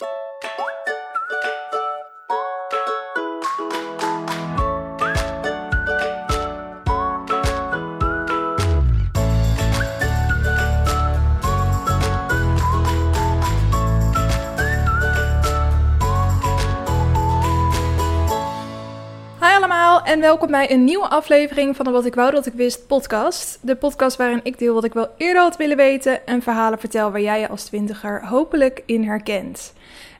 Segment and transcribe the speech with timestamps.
[0.00, 0.27] you
[20.18, 23.58] en welkom bij een nieuwe aflevering van de Wat ik wou dat ik wist podcast.
[23.62, 27.10] De podcast waarin ik deel wat ik wel eerder had willen weten en verhalen vertel
[27.10, 29.72] waar jij je als twintiger hopelijk in herkent.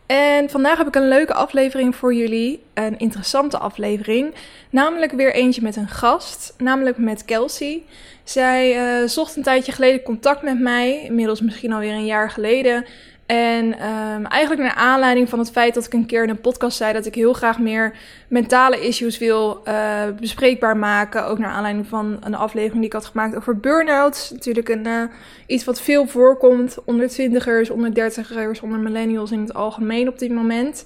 [0.06, 4.34] En vandaag heb ik een leuke aflevering voor jullie, een interessante aflevering,
[4.70, 7.82] namelijk weer eentje met een gast, namelijk met Kelsey.
[8.24, 12.84] Zij uh, zocht een tijdje geleden contact met mij, inmiddels misschien alweer een jaar geleden.
[13.28, 16.76] En um, eigenlijk naar aanleiding van het feit dat ik een keer in een podcast
[16.76, 17.96] zei dat ik heel graag meer
[18.28, 21.26] mentale issues wil uh, bespreekbaar maken.
[21.26, 24.30] Ook naar aanleiding van een aflevering die ik had gemaakt over burn-outs.
[24.30, 25.02] Natuurlijk een, uh,
[25.46, 30.30] iets wat veel voorkomt onder twintigers, onder dertigers, onder millennials in het algemeen op dit
[30.30, 30.84] moment.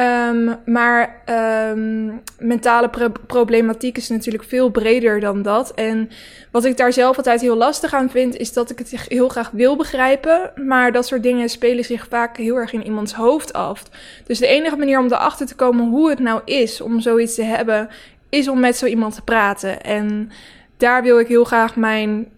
[0.00, 1.22] Um, maar
[1.70, 5.74] um, mentale pro problematiek is natuurlijk veel breder dan dat.
[5.74, 6.10] En
[6.50, 9.50] wat ik daar zelf altijd heel lastig aan vind, is dat ik het heel graag
[9.50, 10.52] wil begrijpen.
[10.54, 13.82] Maar dat soort dingen spelen zich vaak heel erg in iemands hoofd af.
[14.26, 17.42] Dus de enige manier om erachter te komen hoe het nou is om zoiets te
[17.42, 17.88] hebben,
[18.28, 19.82] is om met zo iemand te praten.
[19.82, 20.30] En
[20.76, 22.28] daar wil ik heel graag mijn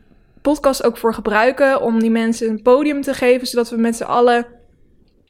[0.42, 1.82] podcast ook voor gebruiken.
[1.82, 4.46] Om die mensen een podium te geven, zodat we met z'n allen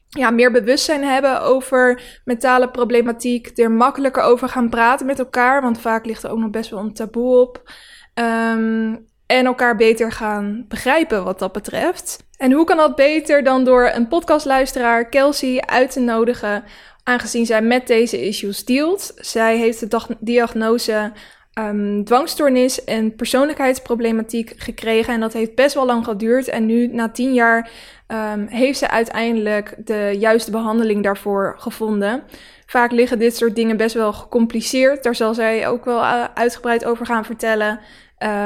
[0.09, 5.81] ja, meer bewustzijn hebben over mentale problematiek, er makkelijker over gaan praten met elkaar, want
[5.81, 7.71] vaak ligt er ook nog best wel een taboe op.
[8.13, 12.27] Um, en elkaar beter gaan begrijpen wat dat betreft.
[12.37, 16.63] En hoe kan dat beter dan door een podcastluisteraar, Kelsey, uit te nodigen,
[17.03, 19.11] aangezien zij met deze issues dealt.
[19.15, 21.11] Zij heeft de diagnose
[21.59, 25.13] um, dwangstoornis en persoonlijkheidsproblematiek gekregen.
[25.13, 26.47] En dat heeft best wel lang geduurd.
[26.47, 27.69] En nu, na tien jaar,
[28.07, 32.23] um, heeft ze uiteindelijk de juiste behandeling daarvoor gevonden.
[32.65, 35.03] Vaak liggen dit soort dingen best wel gecompliceerd.
[35.03, 37.79] Daar zal zij ook wel uh, uitgebreid over gaan vertellen.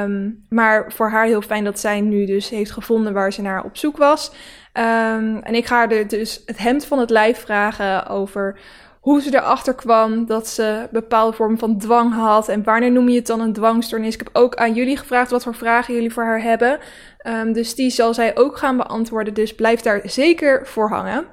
[0.04, 3.64] Um, maar voor haar heel fijn dat zij nu dus heeft gevonden waar ze naar
[3.64, 4.32] op zoek was.
[4.74, 8.60] En ik ga haar dus het hemd van het lijf vragen over
[9.04, 12.48] hoe ze erachter kwam dat ze bepaalde vorm van dwang had.
[12.48, 14.14] En wanneer noem je het dan een dwangstoornis?
[14.14, 16.80] Ik heb ook aan jullie gevraagd wat voor vragen jullie voor haar hebben.
[17.28, 19.34] Um, dus die zal zij ook gaan beantwoorden.
[19.34, 21.26] Dus blijf daar zeker voor hangen.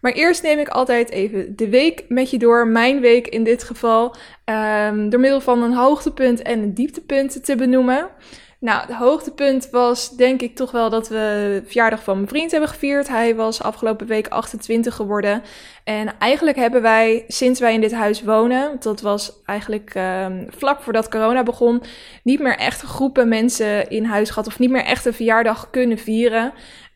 [0.00, 2.68] Maar eerst neem ik altijd even de week met je door.
[2.68, 4.14] Mijn week in dit geval.
[4.88, 8.08] Um, door middel van een hoogtepunt en een dieptepunt te benoemen.
[8.64, 12.50] Nou, het hoogtepunt was denk ik toch wel dat we de verjaardag van mijn vriend
[12.50, 13.08] hebben gevierd.
[13.08, 15.42] Hij was afgelopen week 28 geworden.
[15.84, 20.80] En eigenlijk hebben wij, sinds wij in dit huis wonen, dat was eigenlijk um, vlak
[20.80, 21.82] voordat corona begon,
[22.22, 24.46] niet meer echt groepen mensen in huis gehad.
[24.46, 26.52] Of niet meer echt een verjaardag kunnen vieren.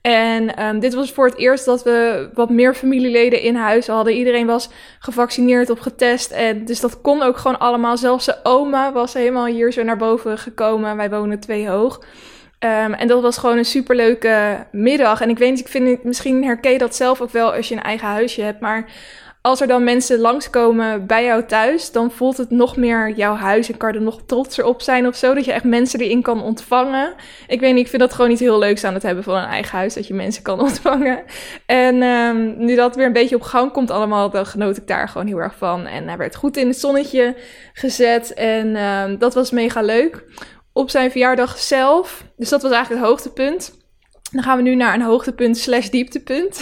[0.08, 4.14] En um, dit was voor het eerst dat we wat meer familieleden in huis hadden.
[4.14, 6.30] Iedereen was gevaccineerd of getest.
[6.30, 7.96] En dus dat kon ook gewoon allemaal.
[7.96, 10.96] Zelfs de oma was helemaal hier zo naar boven gekomen.
[10.96, 11.98] Wij wonen twee hoog.
[12.64, 15.20] Um, en dat was gewoon een superleuke middag.
[15.20, 17.74] En ik weet niet, ik vind misschien herken je dat zelf ook wel als je
[17.74, 18.60] een eigen huisje hebt.
[18.60, 18.90] Maar
[19.42, 23.70] als er dan mensen langskomen bij jou thuis, dan voelt het nog meer jouw huis
[23.70, 25.34] en kan er nog trotser op zijn of zo.
[25.34, 27.14] Dat je echt mensen erin kan ontvangen.
[27.46, 29.44] Ik weet niet, ik vind dat gewoon niet heel leuk aan het hebben van een
[29.44, 31.22] eigen huis, dat je mensen kan ontvangen.
[31.66, 35.08] En um, nu dat weer een beetje op gang komt allemaal, dan genoot ik daar
[35.08, 35.86] gewoon heel erg van.
[35.86, 37.36] En hij werd goed in het zonnetje
[37.72, 40.24] gezet en um, dat was mega leuk.
[40.72, 43.77] Op zijn verjaardag zelf, dus dat was eigenlijk het hoogtepunt.
[44.32, 46.60] Dan gaan we nu naar een hoogtepunt slash dieptepunt.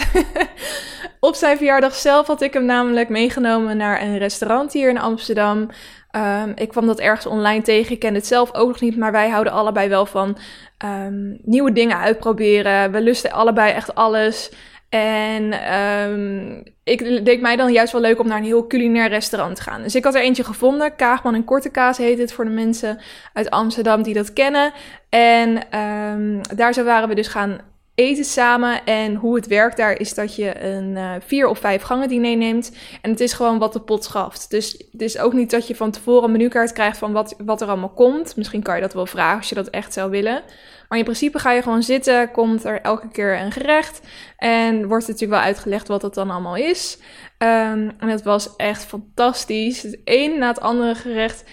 [1.19, 5.69] Op zijn verjaardag zelf had ik hem namelijk meegenomen naar een restaurant hier in Amsterdam.
[6.11, 7.91] Um, ik kwam dat ergens online tegen.
[7.91, 10.37] Ik ken het zelf ook nog niet, maar wij houden allebei wel van
[10.85, 12.91] um, nieuwe dingen uitproberen.
[12.91, 14.51] We lusten allebei echt alles.
[14.89, 15.73] En
[16.09, 19.61] um, ik deed mij dan juist wel leuk om naar een heel culinair restaurant te
[19.61, 19.81] gaan.
[19.81, 20.95] Dus ik had er eentje gevonden.
[20.95, 22.99] Kaagman en Korte Kaas heet het voor de mensen
[23.33, 24.73] uit Amsterdam die dat kennen.
[25.09, 27.59] En um, daar zo waren we dus gaan
[27.97, 28.85] eten samen.
[28.85, 32.37] En hoe het werkt daar is dat je een uh, vier of vijf gangen diner
[32.37, 32.71] neemt.
[33.01, 34.49] En het is gewoon wat de pot schaft.
[34.49, 37.61] Dus het is ook niet dat je van tevoren een menukaart krijgt van wat, wat
[37.61, 38.35] er allemaal komt.
[38.35, 40.43] Misschien kan je dat wel vragen als je dat echt zou willen.
[40.89, 44.01] Maar in principe ga je gewoon zitten, komt er elke keer een gerecht.
[44.37, 46.97] En wordt natuurlijk wel uitgelegd wat dat dan allemaal is.
[47.37, 49.81] Um, en het was echt fantastisch.
[49.81, 51.43] Het een na het andere gerecht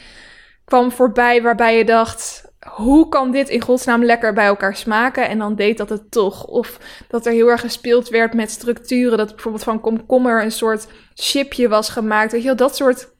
[0.65, 5.29] kwam voorbij waarbij je dacht hoe kan dit in godsnaam lekker bij elkaar smaken?
[5.29, 6.45] En dan deed dat het toch.
[6.45, 6.79] Of
[7.09, 9.19] dat er heel erg gespeeld werd met structuren.
[9.19, 12.33] Dat bijvoorbeeld van komkommer een soort chipje was gemaakt.
[12.33, 13.13] Weet dat soort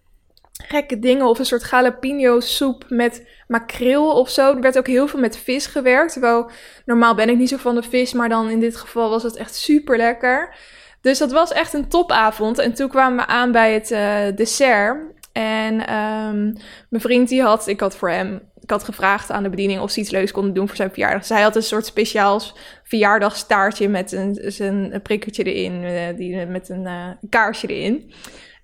[0.53, 1.27] gekke dingen.
[1.27, 4.55] Of een soort jalapeno soep met makreel of zo.
[4.55, 6.13] Er werd ook heel veel met vis gewerkt.
[6.13, 6.51] Terwijl
[6.85, 8.13] normaal ben ik niet zo van de vis.
[8.13, 10.57] Maar dan in dit geval was het echt super lekker.
[11.01, 12.59] Dus dat was echt een topavond.
[12.59, 15.14] En toen kwamen we aan bij het uh, dessert.
[15.35, 16.53] En um,
[16.89, 19.91] mijn vriend die had, ik had voor hem, ik had gevraagd aan de bediening of
[19.91, 21.29] ze iets leuks konden doen voor zijn verjaardag.
[21.29, 22.55] Hij had een soort speciaals
[22.85, 28.13] verjaardagstaartje met een, een prikkertje erin, uh, die, met een uh, kaarsje erin.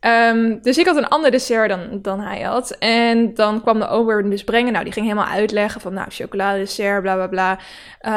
[0.06, 2.70] Um, dus ik had een ander dessert dan, dan hij had.
[2.70, 4.73] En dan kwam de ober dus brengen.
[4.73, 7.58] Nou, die ging helemaal uitleggen van, nou, chocoladedessert, bla, bla, bla.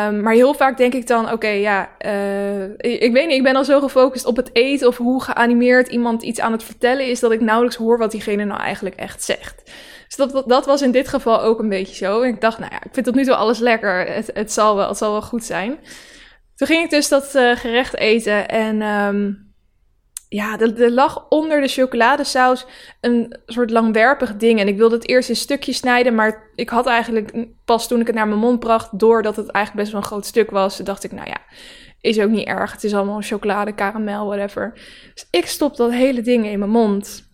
[0.08, 3.56] Um, maar heel vaak denk ik dan, oké, ja, uh, ik, weet niet, ik ben
[3.56, 7.20] al zo gefocust op het eten of hoe geanimeerd iemand iets aan het vertellen is,
[7.20, 9.72] dat ik nauwelijks hoor wat diegene nou eigenlijk echt zegt.
[10.08, 12.22] Dus dat, dat was in dit geval ook een beetje zo.
[12.22, 14.06] En ik dacht, nou ja, ik vind tot nu toe alles lekker.
[14.06, 15.78] Het, het, zal, wel, het zal wel goed zijn.
[16.56, 18.82] Toen ging ik dus dat uh, gerecht eten en...
[18.82, 19.52] Um,
[20.34, 22.66] ja, er, lag onder de chocoladesaus
[23.02, 24.60] een soort langwerpig ding.
[24.60, 28.08] En ik wilde het eerst in stukjes snijden, maar ik had eigenlijk pas toen ik
[28.08, 31.04] het naar mijn mond bracht, doordat het eigenlijk best wel een groot stuk was, dacht
[31.04, 31.38] ik, nou ja,
[32.02, 32.72] is ook niet erg.
[32.72, 34.72] Het is allemaal chocolade, karamel, whatever.
[35.14, 37.30] Dus ik stop dat hele ding in mijn mond.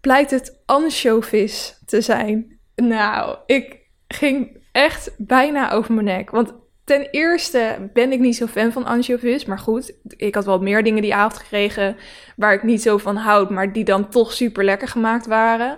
[0.00, 2.58] Blijkt het anchovis te zijn.
[2.74, 3.76] Nou, ik
[4.08, 6.30] ging echt bijna over mijn nek.
[6.30, 6.54] Want
[6.88, 9.44] Ten eerste ben ik niet zo fan van anchovies.
[9.44, 11.96] Maar goed, ik had wel meer dingen die avond gekregen
[12.36, 15.76] waar ik niet zo van houd, maar die dan toch super lekker gemaakt waren.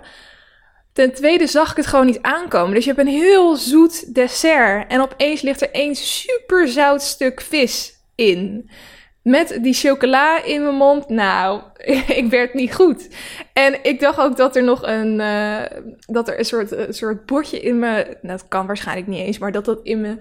[0.93, 2.73] Ten tweede zag ik het gewoon niet aankomen.
[2.73, 7.41] Dus je hebt een heel zoet dessert en opeens ligt er één super zout stuk
[7.41, 8.69] vis in.
[9.23, 11.61] Met die chocola in mijn mond, nou,
[12.21, 13.07] ik werd niet goed.
[13.53, 15.61] En ik dacht ook dat er nog een, uh,
[16.05, 19.37] dat er een soort, een soort bordje in me, nou, dat kan waarschijnlijk niet eens,
[19.37, 20.17] maar dat dat in me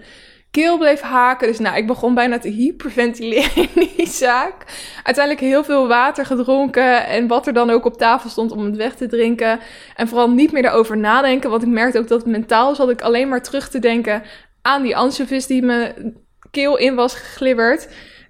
[0.51, 1.49] keel bleef haken.
[1.49, 4.55] Dus nou, ik begon bijna te hyperventileren in die zaak.
[5.03, 8.77] Uiteindelijk heel veel water gedronken en wat er dan ook op tafel stond om het
[8.77, 9.61] weg te drinken.
[9.97, 13.29] En vooral niet meer erover nadenken, want ik merkte ook dat mentaal zat ik alleen
[13.29, 14.23] maar terug te denken
[14.63, 16.17] aan die anchovies die mijn
[16.51, 17.89] keel in was geglibberd.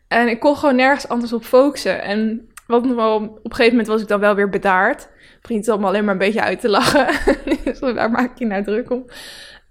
[0.08, 2.02] En ik kon gewoon nergens anders op focussen.
[2.02, 5.08] En wat op een gegeven moment was ik dan wel weer bedaard.
[5.42, 7.06] Vriend zat me alleen maar een beetje uit te lachen.
[7.64, 9.06] dus daar maak je nou druk om.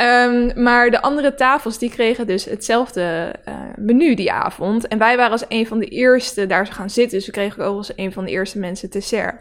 [0.02, 4.88] Um, maar de andere tafels die kregen dus hetzelfde uh, menu die avond.
[4.88, 7.18] En wij waren als een van de eerste daar gaan zitten.
[7.18, 9.36] Dus we kregen ook als een van de eerste mensen dessert.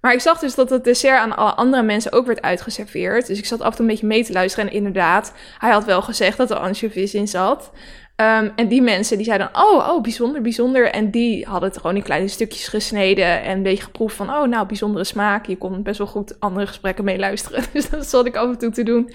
[0.00, 3.26] Maar ik zag dus dat het dessert aan alle andere mensen ook werd uitgeserveerd.
[3.26, 4.68] Dus ik zat af en toe een beetje mee te luisteren.
[4.68, 7.70] En inderdaad, hij had wel gezegd dat er anchovies in zat.
[8.16, 10.90] Um, en die mensen die zeiden oh, oh, bijzonder, bijzonder.
[10.90, 14.48] En die hadden het gewoon in kleine stukjes gesneden en een beetje geproefd van, oh,
[14.48, 15.46] nou, bijzondere smaak.
[15.46, 17.64] Je kon best wel goed andere gesprekken mee luisteren.
[17.72, 19.10] Dus dat zat ik af en toe te doen.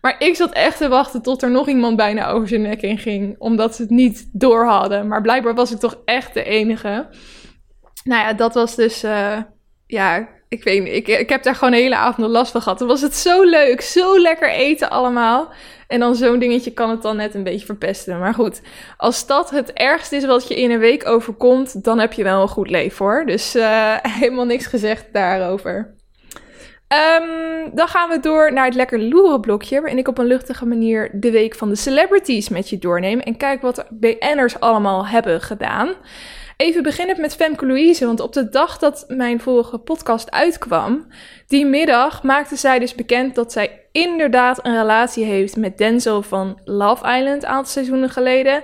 [0.00, 2.98] Maar ik zat echt te wachten tot er nog iemand bijna over zijn nek in
[2.98, 3.36] ging.
[3.38, 5.08] Omdat ze het niet door hadden.
[5.08, 7.08] Maar blijkbaar was ik toch echt de enige.
[8.04, 9.04] Nou ja, dat was dus.
[9.04, 9.38] Uh,
[9.86, 10.92] ja, ik weet niet.
[10.92, 12.78] Ik, ik heb daar gewoon de hele avond last van gehad.
[12.78, 13.80] Dan was het zo leuk.
[13.80, 15.52] Zo lekker eten allemaal.
[15.86, 18.18] En dan zo'n dingetje kan het dan net een beetje verpesten.
[18.18, 18.60] Maar goed,
[18.96, 22.42] als dat het ergste is wat je in een week overkomt, dan heb je wel
[22.42, 23.26] een goed leven hoor.
[23.26, 25.96] Dus uh, helemaal niks gezegd daarover.
[26.88, 30.66] Um, dan gaan we door naar het lekker loeren blokje, waarin ik op een luchtige
[30.66, 35.40] manier de week van de celebrities met je doorneem en kijk wat BN'ers allemaal hebben
[35.40, 35.94] gedaan.
[36.56, 41.06] Even beginnen met Femke Louise, want op de dag dat mijn vorige podcast uitkwam,
[41.46, 46.60] die middag maakte zij dus bekend dat zij inderdaad een relatie heeft met Denzel van
[46.64, 48.62] Love Island een aantal seizoenen geleden.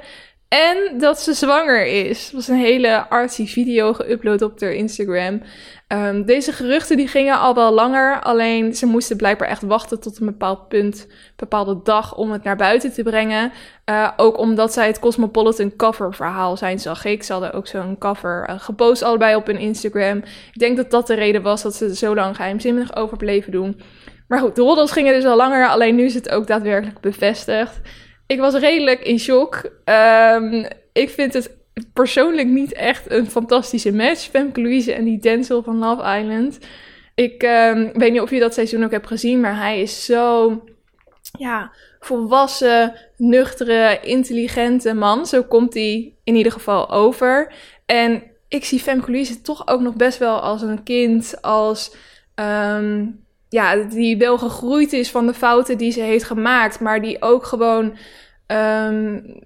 [0.55, 2.25] En dat ze zwanger is.
[2.25, 5.43] Het was een hele artsy video geüpload op haar Instagram.
[5.89, 8.21] Um, deze geruchten die gingen al wel langer.
[8.23, 12.43] Alleen ze moesten blijkbaar echt wachten tot een bepaald punt, een bepaalde dag om het
[12.43, 13.53] naar buiten te brengen.
[13.91, 17.23] Uh, ook omdat zij het Cosmopolitan cover verhaal zijn, zag ik.
[17.23, 20.17] Ze hadden ook zo'n cover uh, gepost allebei op hun Instagram.
[20.53, 23.53] Ik denk dat dat de reden was dat ze er zo lang geheimzinnig over bleven
[23.53, 23.81] doen.
[24.29, 25.69] Maar goed, de roddels gingen dus al langer.
[25.69, 27.81] Alleen nu is het ook daadwerkelijk bevestigd.
[28.27, 29.71] Ik was redelijk in shock.
[29.85, 31.57] Um, ik vind het
[31.93, 34.21] persoonlijk niet echt een fantastische match.
[34.21, 36.59] Femke Louise en die Denzel van Love Island.
[37.15, 40.63] Ik um, weet niet of je dat seizoen ook hebt gezien, maar hij is zo
[41.39, 45.27] ja, volwassen, nuchtere, intelligente man.
[45.27, 47.53] Zo komt hij in ieder geval over.
[47.87, 51.97] En ik zie Femke Louise toch ook nog best wel als een kind, als
[52.35, 53.24] um,
[53.55, 57.45] ja, die wel gegroeid is van de fouten die ze heeft gemaakt, maar die ook
[57.45, 57.97] gewoon
[58.47, 59.41] um,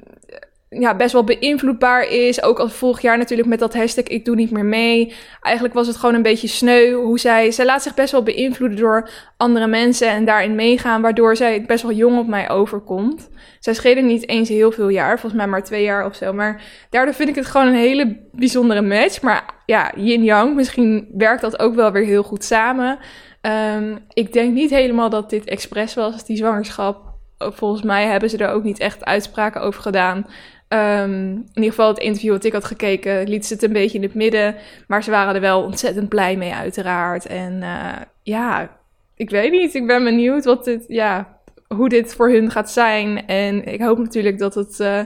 [0.69, 2.43] ja, best wel beïnvloedbaar is.
[2.43, 5.15] Ook als vorig jaar natuurlijk met dat hashtag ik doe niet meer mee.
[5.41, 7.51] Eigenlijk was het gewoon een beetje sneu hoe zij...
[7.51, 11.03] Zij laat zich best wel beïnvloeden door andere mensen en daarin meegaan.
[11.03, 13.31] Waardoor zij best wel jong op mij overkomt.
[13.61, 15.19] Zij schelen niet eens heel veel jaar.
[15.21, 16.33] Volgens mij maar twee jaar of zo.
[16.33, 19.23] Maar daardoor vind ik het gewoon een hele bijzondere match.
[19.23, 20.55] Maar ja, yin-yang.
[20.55, 22.99] Misschien werkt dat ook wel weer heel goed samen.
[23.43, 27.07] Um, ik denk niet helemaal dat dit expres was, die zwangerschap.
[27.39, 30.27] Volgens mij hebben ze er ook niet echt uitspraken over gedaan.
[30.69, 33.99] Ehm, in ieder geval het interview wat ik had gekeken, liet ze het een beetje
[33.99, 34.55] in het midden.
[34.87, 37.27] Maar ze waren er wel ontzettend blij mee, uiteraard.
[37.27, 37.93] En uh,
[38.23, 38.79] ja,
[39.15, 39.75] ik weet niet.
[39.75, 43.27] Ik ben benieuwd wat dit, ja, hoe dit voor hun gaat zijn.
[43.27, 45.01] En ik hoop natuurlijk dat het uh,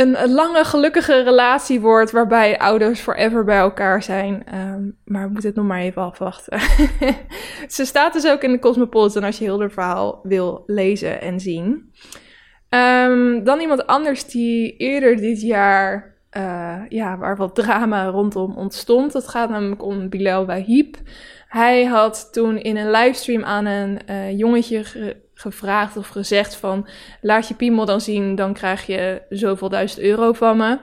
[0.00, 2.10] een, lange, gelukkige relatie wordt.
[2.10, 4.44] Waarbij ouders forever bij elkaar zijn.
[4.54, 6.60] Um, maar we moeten het nog maar even afwachten.
[7.76, 11.40] ze staat dus ook in de Cosmopolitan als je heel het verhaal wil lezen en
[11.40, 11.92] zien.
[12.68, 19.12] Um, dan iemand anders die eerder dit jaar, uh, ja, waar wat drama rondom ontstond.
[19.12, 20.96] Dat gaat namelijk om Bilal Wahib.
[21.50, 24.84] Hij had toen in een livestream aan een uh, jongetje
[25.34, 26.88] gevraagd of gezegd van...
[27.20, 30.78] laat je piemel dan zien, dan krijg je zoveel duizend euro van me.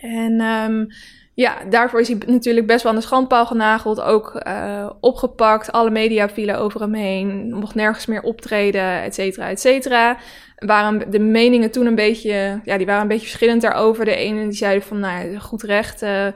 [0.00, 0.86] En um,
[1.34, 4.00] ja, daarvoor is hij natuurlijk best wel aan de schandpaal genageld.
[4.00, 5.72] Ook uh, opgepakt.
[5.72, 7.54] Alle media vielen over hem heen.
[7.54, 10.16] Mocht nergens meer optreden, et cetera, et cetera.
[10.56, 12.60] Waren de meningen toen een beetje...
[12.64, 14.04] Ja, die waren een beetje verschillend daarover.
[14.04, 16.02] De ene die zeiden van, nou, goed recht...
[16.02, 16.26] Uh,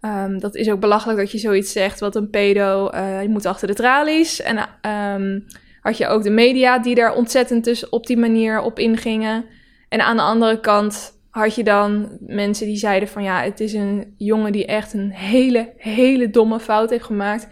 [0.00, 2.00] um, dat is ook belachelijk dat je zoiets zegt.
[2.00, 4.40] Wat een pedo, uh, je moet achter de tralies.
[4.40, 4.68] En
[5.16, 5.46] um,
[5.80, 9.44] had je ook de media die daar ontzettend dus op die manier op ingingen.
[9.88, 13.72] En aan de andere kant had je dan mensen die zeiden van ja, het is
[13.72, 17.48] een jongen die echt een hele, hele domme fout heeft gemaakt.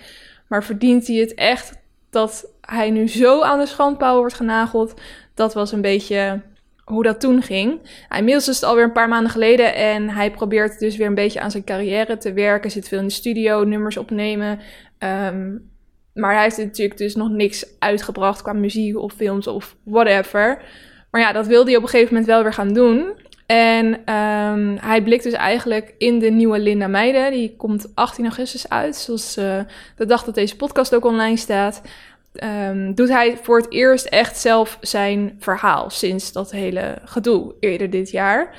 [0.46, 1.78] Maar verdient hij het echt
[2.10, 5.00] dat hij nu zo aan de schandpaal wordt genageld?
[5.34, 6.42] Dat was een beetje
[6.88, 7.80] hoe dat toen ging.
[8.16, 11.40] Inmiddels is het alweer een paar maanden geleden en hij probeert dus weer een beetje
[11.40, 12.70] aan zijn carrière te werken.
[12.70, 14.58] Zit veel in de studio, nummers opnemen.
[14.98, 15.70] Um,
[16.14, 20.62] maar hij heeft natuurlijk dus nog niks uitgebracht qua muziek of films of whatever.
[21.10, 23.16] Maar ja, dat wilde hij op een gegeven moment wel weer gaan doen.
[23.46, 27.30] En um, hij blikt dus eigenlijk in de nieuwe Linda Meijden.
[27.30, 29.60] Die komt 18 augustus uit, zoals uh,
[29.96, 31.82] de dag dat deze podcast ook online staat.
[32.32, 37.90] Um, doet hij voor het eerst echt zelf zijn verhaal sinds dat hele gedoe eerder
[37.90, 38.56] dit jaar.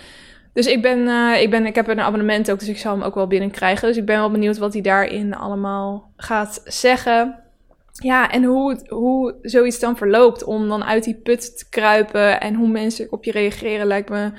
[0.54, 3.04] Dus ik ben, uh, ik ben, ik heb een abonnement ook, dus ik zal hem
[3.04, 3.88] ook wel binnenkrijgen.
[3.88, 7.40] Dus ik ben wel benieuwd wat hij daarin allemaal gaat zeggen.
[7.92, 12.56] Ja, en hoe, hoe zoiets dan verloopt om dan uit die put te kruipen en
[12.56, 14.32] hoe mensen op je reageren lijkt me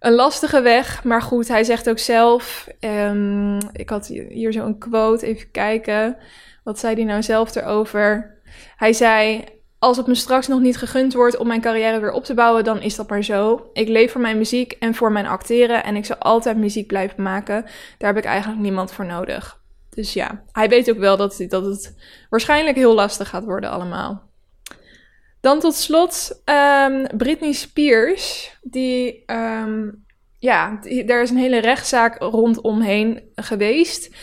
[0.00, 1.04] een lastige weg.
[1.04, 6.16] Maar goed, hij zegt ook zelf, um, ik had hier zo een quote, even kijken.
[6.64, 8.35] Wat zei hij nou zelf erover?
[8.76, 9.44] Hij zei,
[9.78, 12.64] als het me straks nog niet gegund wordt om mijn carrière weer op te bouwen,
[12.64, 13.70] dan is dat maar zo.
[13.72, 17.22] Ik leef voor mijn muziek en voor mijn acteren en ik zal altijd muziek blijven
[17.22, 17.62] maken.
[17.98, 19.60] Daar heb ik eigenlijk niemand voor nodig.
[19.90, 21.94] Dus ja, hij weet ook wel dat, dat het
[22.30, 24.22] waarschijnlijk heel lastig gaat worden allemaal.
[25.40, 28.56] Dan tot slot um, Britney Spears.
[28.62, 30.04] Die, um,
[30.38, 34.14] ja, daar is een hele rechtszaak rondomheen geweest.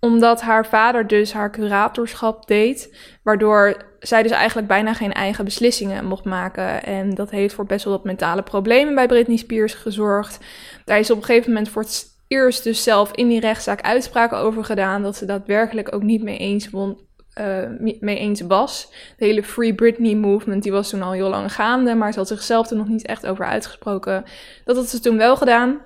[0.00, 2.96] Omdat haar vader dus haar curatorschap deed.
[3.28, 6.82] Waardoor zij dus eigenlijk bijna geen eigen beslissingen mocht maken.
[6.84, 10.38] En dat heeft voor best wel wat mentale problemen bij Britney Spears gezorgd.
[10.84, 14.38] Daar is op een gegeven moment voor het eerst dus zelf in die rechtszaak uitspraken
[14.38, 15.02] over gedaan.
[15.02, 16.98] Dat ze daadwerkelijk ook niet mee eens, won,
[17.40, 18.92] uh, mee eens was.
[19.16, 21.94] De hele Free Britney movement die was toen al heel lang gaande.
[21.94, 24.24] Maar ze had zichzelf er nog niet echt over uitgesproken.
[24.64, 25.80] Dat had ze toen wel gedaan.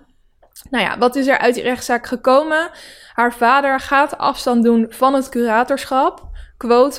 [0.70, 2.70] Nou ja, wat is er uit die rechtszaak gekomen?
[3.12, 6.30] Haar vader gaat afstand doen van het curatorschap.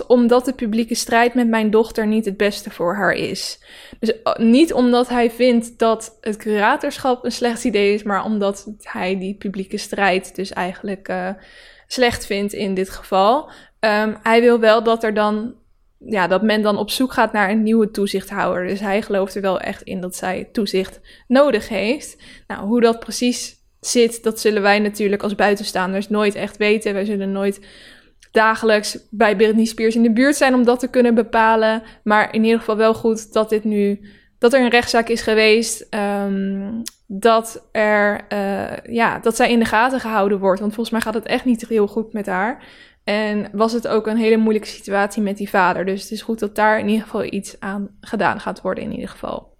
[0.08, 3.60] Omdat de publieke strijd met mijn dochter niet het beste voor haar is.
[4.00, 8.67] Dus eh, niet omdat hij vindt dat het curatorschap een slecht idee is, maar omdat
[8.82, 11.29] hij die publieke strijd dus eigenlijk uh,
[11.88, 13.50] slecht vindt in dit geval.
[13.79, 15.55] Um, hij wil wel dat er dan,
[15.98, 18.67] ja, dat men dan op zoek gaat naar een nieuwe toezichthouder.
[18.67, 22.17] Dus hij gelooft er wel echt in dat zij toezicht nodig heeft.
[22.48, 26.93] Nou, hoe dat precies zit, dat zullen wij natuurlijk als buitenstaanders nooit echt weten.
[26.93, 27.60] Wij zullen nooit
[28.34, 31.84] dagelijks bij Britney Spears in de buurt zijn om dat te kunnen bepalen.
[32.04, 34.00] Maar in ieder geval wel goed dat dit nu,
[34.40, 35.88] dat er een rechtszaak is geweest.
[35.90, 40.60] Um, dat er, uh, ja, dat zij in de gaten gehouden wordt.
[40.60, 42.63] Want volgens mij gaat het echt niet heel goed met haar.
[43.04, 45.86] En was het ook een hele moeilijke situatie met die vader.
[45.86, 48.92] Dus het is goed dat daar in ieder geval iets aan gedaan gaat worden in
[48.92, 49.52] ieder geval.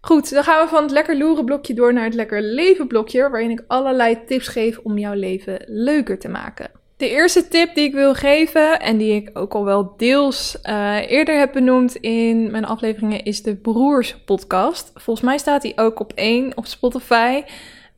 [0.00, 3.30] Goed, dan gaan we van het lekker loeren blokje door naar het lekker leven blokje,
[3.30, 6.79] waarin ik allerlei tips geef om jouw leven leuker te maken.
[7.00, 11.10] De eerste tip die ik wil geven, en die ik ook al wel deels uh,
[11.10, 14.90] eerder heb benoemd in mijn afleveringen, is de Broers podcast.
[14.94, 17.42] Volgens mij staat die ook op één op Spotify.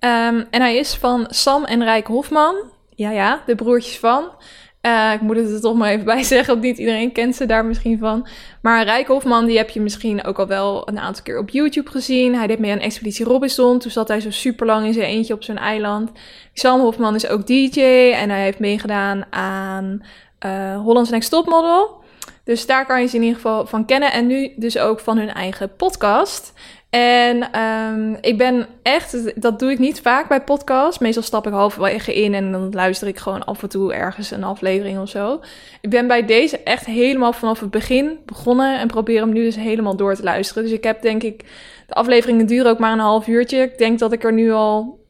[0.00, 2.54] Um, en hij is van Sam en Rijk Hofman.
[2.94, 4.30] Ja, ja, de broertjes van.
[4.86, 7.46] Uh, ik moet het er toch maar even bij zeggen, want niet iedereen kent ze
[7.46, 8.26] daar misschien van.
[8.62, 11.90] Maar Rijk Hofman, die heb je misschien ook al wel een aantal keer op YouTube
[11.90, 12.34] gezien.
[12.34, 13.78] Hij deed mee aan Expeditie Robinson.
[13.78, 16.10] Toen zat hij zo super lang in zijn eentje op zo'n eiland.
[16.52, 17.80] Sam Hofman is ook DJ
[18.14, 20.02] en hij heeft meegedaan aan
[20.46, 22.00] uh, Holland's Next Top Model.
[22.44, 24.12] Dus daar kan je ze in ieder geval van kennen.
[24.12, 26.52] En nu dus ook van hun eigen podcast.
[26.92, 30.98] En um, ik ben echt, dat doe ik niet vaak bij podcasts.
[30.98, 34.44] Meestal stap ik halverwege in en dan luister ik gewoon af en toe ergens een
[34.44, 35.40] aflevering of zo.
[35.80, 39.56] Ik ben bij deze echt helemaal vanaf het begin begonnen en probeer hem nu dus
[39.56, 40.62] helemaal door te luisteren.
[40.62, 41.44] Dus ik heb denk ik,
[41.86, 43.58] de afleveringen duren ook maar een half uurtje.
[43.58, 45.00] Ik denk dat ik er nu al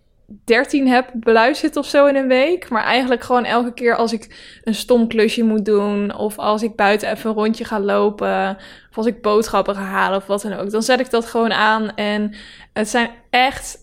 [0.44, 2.68] 13 heb beluisterd of zo in een week.
[2.68, 6.14] Maar eigenlijk gewoon elke keer als ik een stom klusje moet doen.
[6.14, 8.56] Of als ik buiten even een rondje ga lopen.
[8.92, 10.70] Of als ik boodschappen ga halen of wat dan ook.
[10.70, 11.94] Dan zet ik dat gewoon aan.
[11.94, 12.34] En
[12.72, 13.78] het zijn echt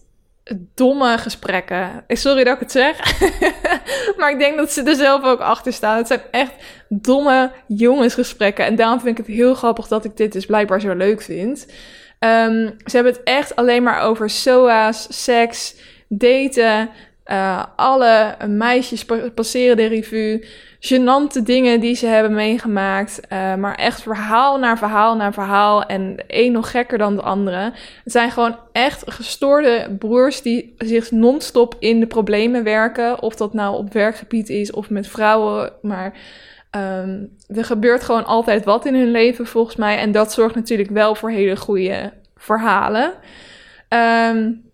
[0.75, 2.03] domme gesprekken.
[2.07, 3.21] Sorry dat ik het zeg.
[4.17, 5.97] maar ik denk dat ze er zelf ook achter staan.
[5.97, 6.53] Het zijn echt
[6.89, 8.65] domme jongensgesprekken.
[8.65, 11.65] En daarom vind ik het heel grappig dat ik dit dus blijkbaar zo leuk vind.
[12.19, 15.75] Um, ze hebben het echt alleen maar over SOA's, seks
[16.07, 16.89] daten.
[17.31, 20.45] Uh, alle meisjes passeren de revue.
[20.79, 23.19] Genante dingen die ze hebben meegemaakt.
[23.33, 25.83] Uh, maar echt verhaal naar verhaal naar verhaal.
[25.83, 27.71] En de een nog gekker dan de andere.
[28.03, 33.21] Het zijn gewoon echt gestoorde broers die zich non-stop in de problemen werken.
[33.21, 35.71] Of dat nou op werkgebied is of met vrouwen.
[35.81, 36.13] Maar
[36.75, 39.97] um, er gebeurt gewoon altijd wat in hun leven volgens mij.
[39.97, 43.13] En dat zorgt natuurlijk wel voor hele goede verhalen.
[43.89, 44.67] Um,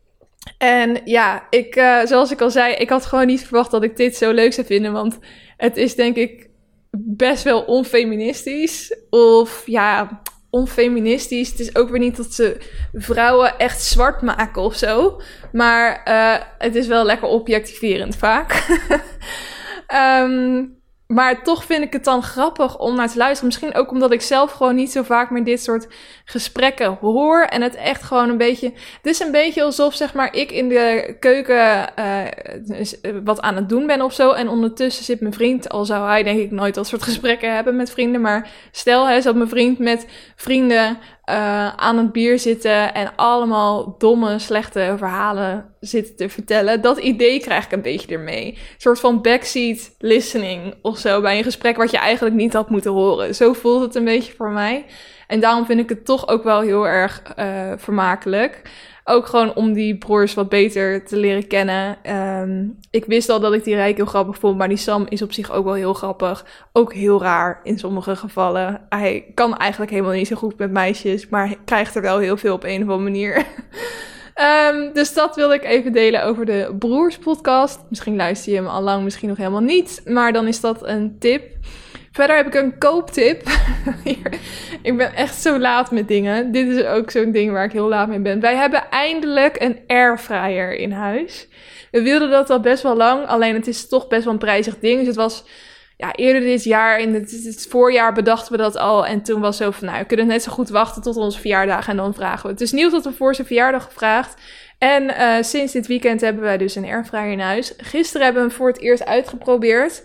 [0.57, 3.97] en ja, ik, uh, zoals ik al zei, ik had gewoon niet verwacht dat ik
[3.97, 4.91] dit zo leuk zou vinden.
[4.91, 5.19] Want
[5.57, 6.49] het is denk ik
[6.97, 8.97] best wel onfeministisch.
[9.09, 11.49] Of ja, onfeministisch.
[11.49, 12.57] Het is ook weer niet dat ze
[12.93, 15.21] vrouwen echt zwart maken of zo.
[15.51, 18.65] Maar uh, het is wel lekker objectiverend vaak.
[20.23, 20.73] um,
[21.07, 23.45] maar toch vind ik het dan grappig om naar te luisteren.
[23.45, 25.87] Misschien ook omdat ik zelf gewoon niet zo vaak meer dit soort
[26.25, 27.41] gesprekken hoor.
[27.41, 28.71] En het echt gewoon een beetje.
[29.01, 32.21] Het is een beetje alsof zeg maar ik in de keuken uh,
[33.23, 34.31] wat aan het doen ben of zo.
[34.31, 35.69] En ondertussen zit mijn vriend.
[35.69, 38.21] Al zou hij denk ik nooit dat soort gesprekken hebben met vrienden.
[38.21, 40.97] Maar stel hij zat mijn vriend met vrienden
[41.29, 46.81] uh, aan het bier zitten en allemaal domme, slechte verhalen zitten te vertellen.
[46.81, 48.45] Dat idee krijg ik een beetje ermee.
[48.47, 52.69] Een soort van backseat listening of zo bij een gesprek wat je eigenlijk niet had
[52.69, 53.35] moeten horen.
[53.35, 54.85] Zo voelt het een beetje voor mij.
[55.27, 58.61] En daarom vind ik het toch ook wel heel erg uh, vermakelijk.
[59.07, 61.97] Ook gewoon om die broers wat beter te leren kennen.
[62.15, 65.21] Um, ik wist al dat ik die Rijk heel grappig vond, maar die Sam is
[65.21, 66.45] op zich ook wel heel grappig.
[66.73, 68.85] Ook heel raar in sommige gevallen.
[68.89, 72.53] Hij kan eigenlijk helemaal niet zo goed met meisjes, maar krijgt er wel heel veel
[72.53, 73.45] op een of andere manier.
[74.73, 77.79] um, dus dat wilde ik even delen over de Broers podcast.
[77.89, 80.01] Misschien luister je hem al lang, misschien nog helemaal niet.
[80.05, 81.43] Maar dan is dat een tip.
[82.15, 83.43] Verder heb ik een kooptip.
[84.81, 86.51] ik ben echt zo laat met dingen.
[86.51, 88.39] Dit is ook zo'n ding waar ik heel laat mee ben.
[88.39, 91.47] Wij hebben eindelijk een airfryer in huis.
[91.91, 94.79] We wilden dat al best wel lang, alleen het is toch best wel een prijzig
[94.79, 94.97] ding.
[94.97, 95.43] Dus het was
[95.97, 99.05] ja, eerder dit jaar, in het, het, voorjaar bedachten we dat al.
[99.05, 101.87] En toen was zo van, nou, we kunnen net zo goed wachten tot onze verjaardag
[101.87, 102.51] en dan vragen we.
[102.51, 104.41] Het is nieuw dat we voor zijn verjaardag gevraagd.
[104.77, 107.73] En uh, sinds dit weekend hebben wij dus een airfryer in huis.
[107.77, 110.03] Gisteren hebben we hem voor het eerst uitgeprobeerd.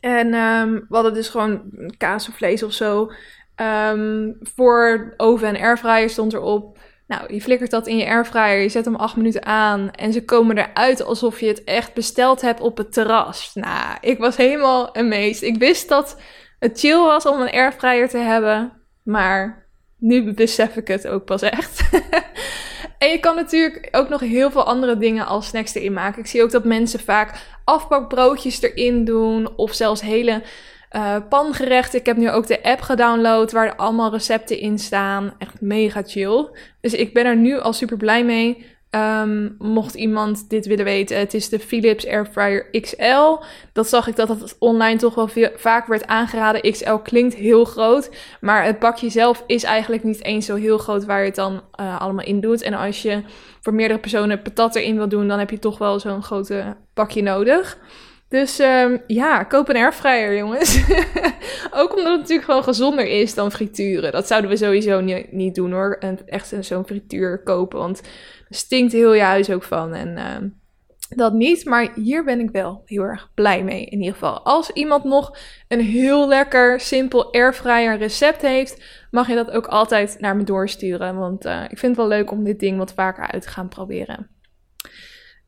[0.00, 1.62] En um, we hadden dus gewoon
[1.96, 3.12] kaas of vlees of zo.
[3.56, 6.78] Um, voor oven en airfryer stond erop.
[7.06, 10.24] Nou, je flikkert dat in je airfryer, je zet hem acht minuten aan en ze
[10.24, 13.50] komen eruit alsof je het echt besteld hebt op het terras.
[13.54, 15.42] Nou, ik was helemaal amazed.
[15.42, 16.20] Ik wist dat
[16.58, 21.42] het chill was om een airfryer te hebben, maar nu besef ik het ook pas
[21.42, 21.80] echt.
[23.00, 26.20] En je kan natuurlijk ook nog heel veel andere dingen als snacks erin maken.
[26.20, 29.56] Ik zie ook dat mensen vaak afbakbroodjes erin doen.
[29.56, 30.42] Of zelfs hele
[30.96, 31.98] uh, pangerechten.
[31.98, 35.34] Ik heb nu ook de app gedownload waar allemaal recepten in staan.
[35.38, 36.48] Echt mega chill.
[36.80, 38.66] Dus ik ben er nu al super blij mee.
[38.96, 43.44] Um, mocht iemand dit willen weten, het is de Philips Airfryer XL.
[43.72, 46.72] Dat zag ik dat het online toch wel vaak werd aangeraden.
[46.72, 51.04] XL klinkt heel groot, maar het bakje zelf is eigenlijk niet eens zo heel groot
[51.04, 52.62] waar je het dan uh, allemaal in doet.
[52.62, 53.22] En als je
[53.60, 57.22] voor meerdere personen patat erin wil doen, dan heb je toch wel zo'n grote bakje
[57.22, 57.78] nodig.
[58.30, 60.82] Dus um, ja, koop een airfryer, jongens.
[61.80, 64.12] Ook omdat het natuurlijk gewoon gezonder is dan frituren.
[64.12, 65.96] Dat zouden we sowieso niet, niet doen hoor.
[66.00, 68.02] En echt zo'n frituur kopen, want
[68.48, 69.94] stinkt heel je huis ook van.
[69.94, 70.50] En uh,
[71.08, 73.84] dat niet, maar hier ben ik wel heel erg blij mee.
[73.84, 75.36] In ieder geval, als iemand nog
[75.68, 81.16] een heel lekker, simpel airfryer recept heeft, mag je dat ook altijd naar me doorsturen.
[81.16, 83.68] Want uh, ik vind het wel leuk om dit ding wat vaker uit te gaan
[83.68, 84.28] proberen.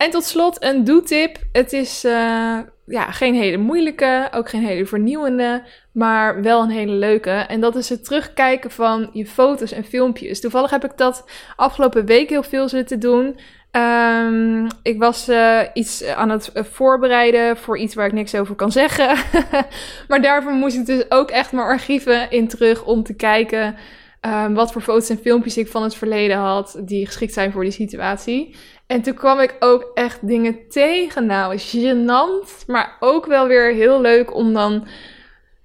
[0.02, 1.36] En tot slot een doe-tip.
[1.52, 5.62] Het is uh, ja, geen hele moeilijke, ook geen hele vernieuwende,
[5.92, 7.30] maar wel een hele leuke.
[7.30, 10.40] En dat is het terugkijken van je foto's en filmpjes.
[10.40, 11.24] Toevallig heb ik dat
[11.56, 13.38] afgelopen week heel veel zitten doen.
[13.72, 18.72] Um, ik was uh, iets aan het voorbereiden voor iets waar ik niks over kan
[18.72, 19.16] zeggen.
[20.08, 23.76] maar daarvoor moest ik dus ook echt mijn archieven in terug om te kijken
[24.20, 27.62] ehm, wat voor foto's en filmpjes ik van het verleden had die geschikt zijn voor
[27.62, 28.54] die situatie.
[28.92, 31.26] En toen kwam ik ook echt dingen tegen.
[31.26, 34.86] Nou, gênant, maar ook wel weer heel leuk om dan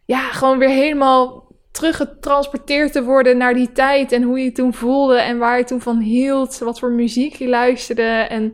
[0.06, 5.18] ja, gewoon weer helemaal teruggetransporteerd te worden naar die tijd en hoe je toen voelde
[5.18, 8.54] en waar je toen van hield, wat voor muziek je luisterde en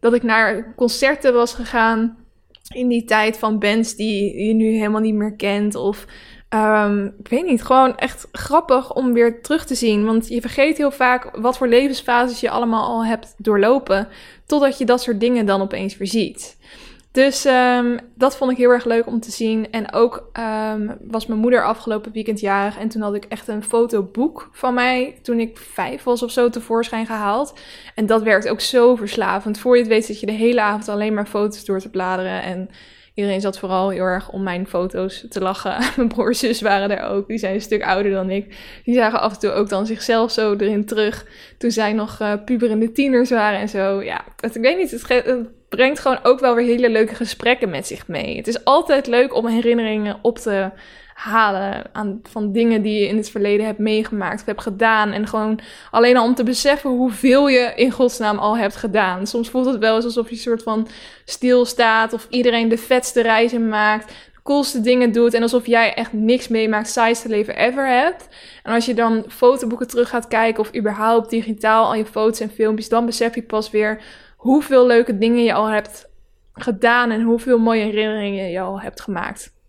[0.00, 2.16] dat ik naar concerten was gegaan
[2.74, 6.06] in die tijd van bands die je nu helemaal niet meer kent of
[6.54, 10.04] um, ik weet niet, gewoon echt grappig om weer terug te zien.
[10.04, 14.08] Want je vergeet heel vaak wat voor levensfases je allemaal al hebt doorlopen.
[14.46, 16.56] Totdat je dat soort dingen dan opeens weer ziet.
[17.12, 19.70] Dus um, dat vond ik heel erg leuk om te zien.
[19.70, 22.78] En ook um, was mijn moeder afgelopen weekend jarig.
[22.78, 25.18] En toen had ik echt een fotoboek van mij.
[25.22, 27.58] Toen ik vijf was of zo tevoorschijn gehaald.
[27.94, 29.58] En dat werkt ook zo verslavend.
[29.58, 32.42] Voor je het weet zit je de hele avond alleen maar foto's door te bladeren.
[32.42, 32.68] En
[33.14, 35.78] iedereen zat vooral heel erg om mijn foto's te lachen.
[35.96, 37.26] mijn broer zus waren er ook.
[37.28, 38.56] Die zijn een stuk ouder dan ik.
[38.84, 41.26] Die zagen af en toe ook dan zichzelf zo erin terug.
[41.58, 44.02] Toen zij nog uh, puberende tieners waren en zo.
[44.02, 44.90] Ja, het, ik weet niet.
[44.90, 48.36] Het, het brengt gewoon ook wel weer hele leuke gesprekken met zich mee.
[48.36, 50.70] Het is altijd leuk om herinneringen op te
[51.22, 55.12] halen aan, van dingen die je in het verleden hebt meegemaakt of hebt gedaan.
[55.12, 59.26] En gewoon alleen al om te beseffen hoeveel je in godsnaam al hebt gedaan.
[59.26, 60.88] Soms voelt het wel eens alsof je een soort van
[61.24, 64.08] stilstaat of iedereen de vetste reizen maakt.
[64.08, 68.28] De coolste dingen doet en alsof jij echt niks meemaakt, saaiste leven ever hebt.
[68.62, 72.50] En als je dan fotoboeken terug gaat kijken of überhaupt digitaal al je foto's en
[72.50, 74.02] filmpjes, dan besef je pas weer
[74.36, 76.10] hoeveel leuke dingen je al hebt
[76.52, 79.60] gedaan en hoeveel mooie herinneringen je al hebt gemaakt.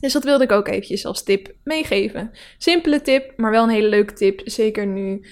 [0.00, 2.30] Dus dat wilde ik ook eventjes als tip meegeven.
[2.58, 4.40] Simpele tip, maar wel een hele leuke tip.
[4.44, 5.26] Zeker nu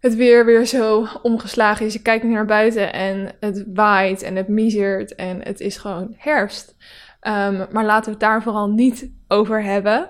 [0.00, 1.92] het weer weer zo omgeslagen is.
[1.92, 6.14] Je kijkt nu naar buiten en het waait en het miezert en het is gewoon
[6.16, 6.74] herfst.
[7.22, 10.08] Um, maar laten we het daar vooral niet over hebben.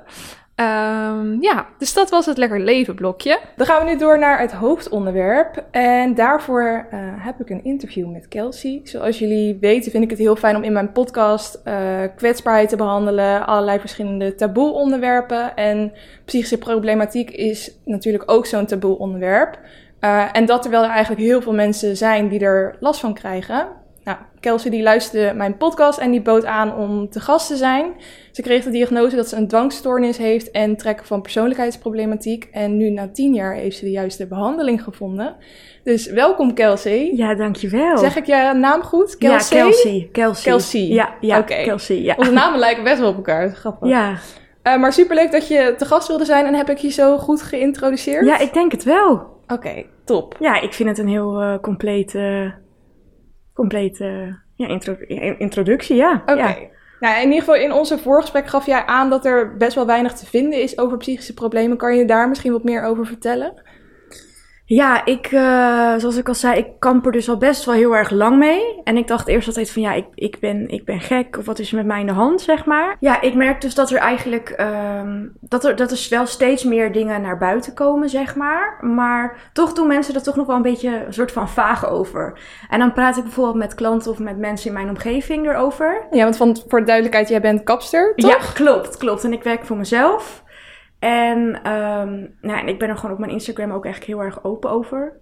[0.61, 3.38] Um, ja, dus dat was het Lekker Leven blokje.
[3.57, 5.64] Dan gaan we nu door naar het hoofdonderwerp.
[5.70, 8.81] En daarvoor uh, heb ik een interview met Kelsey.
[8.85, 11.75] Zoals jullie weten vind ik het heel fijn om in mijn podcast uh,
[12.16, 13.46] kwetsbaarheid te behandelen.
[13.46, 15.57] Allerlei verschillende taboe onderwerpen.
[15.57, 15.92] En
[16.25, 19.59] psychische problematiek is natuurlijk ook zo'n taboe onderwerp.
[20.01, 23.66] Uh, en dat terwijl er eigenlijk heel veel mensen zijn die er last van krijgen.
[24.04, 27.92] Nou, Kelsey die luisterde mijn podcast en die bood aan om te gast te zijn.
[28.32, 32.48] Ze kreeg de diagnose dat ze een dwangstoornis heeft en trekken van persoonlijkheidsproblematiek.
[32.52, 35.36] En nu na tien jaar heeft ze de juiste behandeling gevonden.
[35.84, 37.12] Dus welkom Kelsey.
[37.14, 37.98] Ja, dankjewel.
[37.98, 39.16] Zeg ik je naam goed?
[39.16, 39.56] Kelsey?
[39.56, 40.08] Ja, Kelsey.
[40.12, 40.50] Kelsey.
[40.50, 40.86] Kelsey.
[40.86, 41.64] Ja, ja okay.
[41.64, 42.02] Kelsey.
[42.02, 42.14] Ja.
[42.18, 43.50] Onze namen lijken best wel op elkaar.
[43.50, 43.88] Grappig.
[43.88, 44.14] Ja.
[44.62, 47.42] Uh, maar superleuk dat je te gast wilde zijn en heb ik je zo goed
[47.42, 48.26] geïntroduceerd?
[48.26, 49.12] Ja, ik denk het wel.
[49.12, 50.36] Oké, okay, top.
[50.40, 52.52] Ja, ik vind het een heel uh, complete
[53.61, 54.96] complete ja, intro
[55.38, 56.23] introductie, ja.
[56.27, 56.35] Oké.
[56.35, 56.57] Ja.
[57.01, 60.12] Nou, in ieder geval in onze voorgesprek gaf jij aan dat er best wel weinig
[60.12, 61.77] te vinden is over psychische problemen.
[61.77, 63.62] Kan je daar misschien wat meer over vertellen?
[64.72, 67.96] Ja, ik, uh, zoals ik al zei, ik kamp er dus al best wel heel
[67.96, 68.80] erg lang mee.
[68.85, 71.59] En ik dacht eerst altijd van ja, ik, ik, ben, ik ben gek of wat
[71.59, 72.96] is er met mij in de hand, zeg maar.
[73.00, 76.92] Ja, ik merk dus dat er eigenlijk, um, dat, er, dat er wel steeds meer
[76.92, 78.78] dingen naar buiten komen, zeg maar.
[78.80, 82.38] Maar toch doen mensen er toch nog wel een beetje een soort van vaag over.
[82.68, 86.06] En dan praat ik bijvoorbeeld met klanten of met mensen in mijn omgeving erover.
[86.11, 88.30] Ja, want van, voor de duidelijkheid, jij bent kapster, toch?
[88.30, 89.24] Ja, klopt, klopt.
[89.24, 90.42] En ik werk voor mezelf.
[91.00, 91.38] En,
[91.72, 94.70] um, nou, en ik ben er gewoon op mijn Instagram ook echt heel erg open
[94.70, 95.18] over.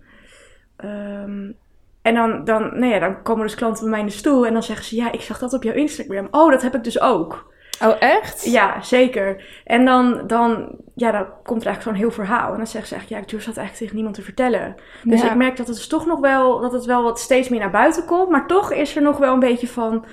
[0.85, 1.57] Um,
[2.03, 4.53] en dan, dan, nou ja, dan komen dus klanten bij mij in de stoel en
[4.53, 6.29] dan zeggen ze: Ja, ik zag dat op jouw Instagram.
[6.31, 7.47] Oh, dat heb ik dus ook.
[7.85, 8.45] Oh, echt?
[8.45, 9.45] Ja, zeker.
[9.65, 12.51] En dan, dan, ja, dan komt er eigenlijk zo'n heel verhaal.
[12.51, 14.75] En dan zeggen ze echt, ja, ik durf dat eigenlijk tegen niemand te vertellen.
[15.03, 17.61] Dus ik merk dat het dus toch nog wel, dat het wel wat steeds meer
[17.61, 18.29] naar buiten komt.
[18.31, 20.05] Maar toch is er nog wel een beetje van,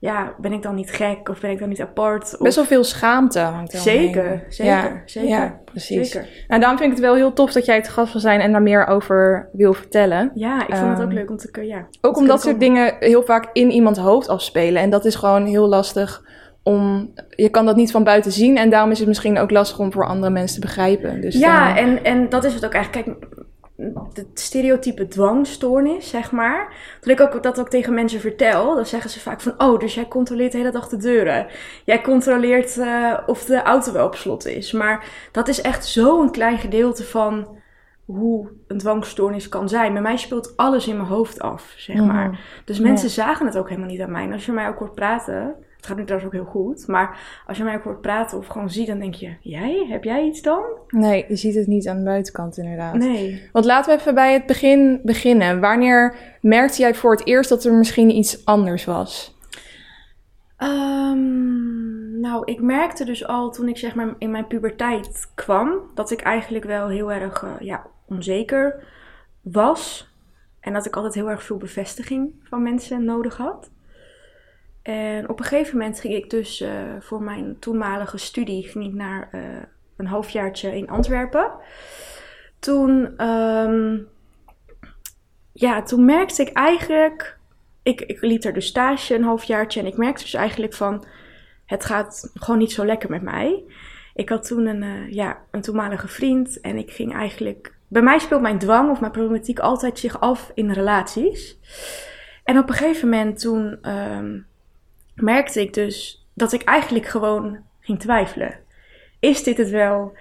[0.00, 2.32] ja, ben ik dan niet gek of ben ik dan niet apart?
[2.34, 2.38] Of...
[2.38, 5.28] Best wel veel schaamte hangt er Zeker, zeker, ja, zeker.
[5.28, 6.10] Ja, precies.
[6.10, 6.28] Zeker.
[6.48, 8.52] Nou, daarom vind ik het wel heel tof dat jij het gast wil zijn en
[8.52, 10.30] daar meer over wil vertellen.
[10.34, 11.86] Ja, ik vond het ook ehm, leuk om te ja.
[12.00, 14.82] Ook omdat dat soort dingen heel vaak in iemands hoofd afspelen.
[14.82, 16.24] En dat is gewoon heel lastig
[16.62, 17.12] om...
[17.28, 19.92] Je kan dat niet van buiten zien en daarom is het misschien ook lastig om
[19.92, 21.20] voor andere mensen te begrijpen.
[21.20, 23.04] Dus, ja, en, en dat is het ook eigenlijk.
[23.04, 23.18] Kijk,
[24.12, 26.74] de stereotype dwangstoornis, zeg maar.
[27.00, 29.94] Dat ik ook dat ook tegen mensen vertel, dan zeggen ze vaak van: Oh, dus
[29.94, 31.46] jij controleert de hele dag de deuren.
[31.84, 34.72] Jij controleert uh, of de auto wel op slot is.
[34.72, 37.56] Maar dat is echt zo'n klein gedeelte van
[38.04, 39.92] hoe een dwangstoornis kan zijn.
[39.92, 42.06] Bij mij speelt alles in mijn hoofd af, zeg mhm.
[42.06, 42.40] maar.
[42.64, 44.24] Dus mensen zagen het ook helemaal niet aan mij.
[44.24, 46.86] En als je mij ook hoort praten, het gaat nu trouwens ook heel goed.
[46.86, 49.86] Maar als je mij ook hoort praten of gewoon ziet, dan denk je: Jij?
[49.88, 50.62] Heb jij iets dan?
[50.88, 52.94] Nee, je ziet het niet aan de buitenkant, inderdaad.
[52.94, 53.48] Nee.
[53.52, 55.60] Want laten we even bij het begin beginnen.
[55.60, 59.36] Wanneer merkte jij voor het eerst dat er misschien iets anders was?
[60.62, 66.10] Um, Nou, ik merkte dus al toen ik zeg maar in mijn puberteit kwam, dat
[66.10, 68.84] ik eigenlijk wel heel erg eh, ja, onzeker
[69.42, 70.12] was.
[70.60, 73.70] En dat ik altijd heel erg veel bevestiging van mensen nodig had.
[74.88, 76.70] En op een gegeven moment ging ik dus eh,
[77.00, 79.40] voor mijn toenmalige studie ging ik naar eh,
[79.96, 81.50] een halfjaartje in Antwerpen.
[82.58, 83.98] Toen, ehm,
[85.52, 87.38] ja, toen merkte ik eigenlijk,
[87.82, 91.04] ik, ik liep er dus stage een halfjaartje en ik merkte dus eigenlijk van,
[91.66, 93.62] het gaat gewoon niet zo lekker met mij.
[94.14, 98.18] Ik had toen een, eh, ja, een toenmalige vriend en ik ging eigenlijk, bij mij
[98.18, 101.58] speelt mijn dwang of mijn problematiek altijd zich af in relaties.
[102.44, 104.38] En op een gegeven moment toen ehm,
[105.20, 108.54] merkte ik dus dat ik eigenlijk gewoon ging twijfelen.
[109.20, 110.16] Is dit het wel?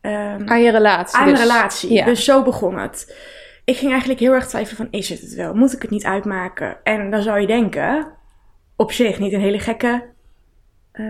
[0.00, 1.18] Ehm, Aan je relatie.
[1.18, 1.40] aan dus.
[1.40, 1.92] relatie.
[1.92, 2.04] ja.
[2.04, 3.16] Dus zo begon het.
[3.64, 5.54] Ik ging eigenlijk heel erg twijfelen van, is het het wel?
[5.54, 6.76] Moet ik het niet uitmaken?
[6.82, 8.06] En dan zou je denken,
[8.76, 10.04] op zich niet een hele gekke
[10.92, 11.04] eh,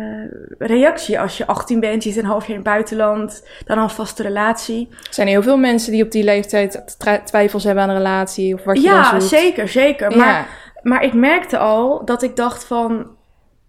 [0.59, 1.21] reactie.
[1.21, 3.91] Als je 18 bent, je zit een half jaar in het buitenland, dan al een
[3.91, 4.89] vaste relatie.
[4.91, 8.65] Er zijn heel veel mensen die op die leeftijd twijfels hebben aan een relatie of
[8.65, 10.11] wat je Ja, zeker, zeker.
[10.11, 10.17] Ja.
[10.17, 10.49] Maar,
[10.83, 13.17] maar ik merkte al dat ik dacht van...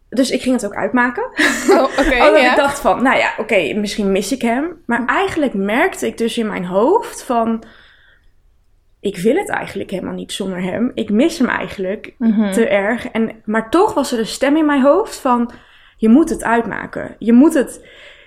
[0.09, 1.23] Dus ik ging het ook uitmaken.
[1.69, 2.49] Oh, oké, Omdat ja.
[2.51, 4.81] ik dacht van, nou ja, oké, misschien mis ik hem.
[4.85, 7.63] Maar eigenlijk merkte ik dus in mijn hoofd van...
[9.01, 10.91] Ik wil het eigenlijk helemaal niet zonder hem.
[10.93, 12.51] Ik mis hem eigenlijk Mhm.
[12.51, 13.07] te erg.
[13.07, 15.51] En, maar toch was er een stem in mijn hoofd van...
[15.97, 17.15] Je moet het uitmaken.
[17.19, 17.85] Je moet het...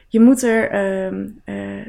[0.08, 0.70] Je moet er...
[0.70, 1.86] ehm, eh,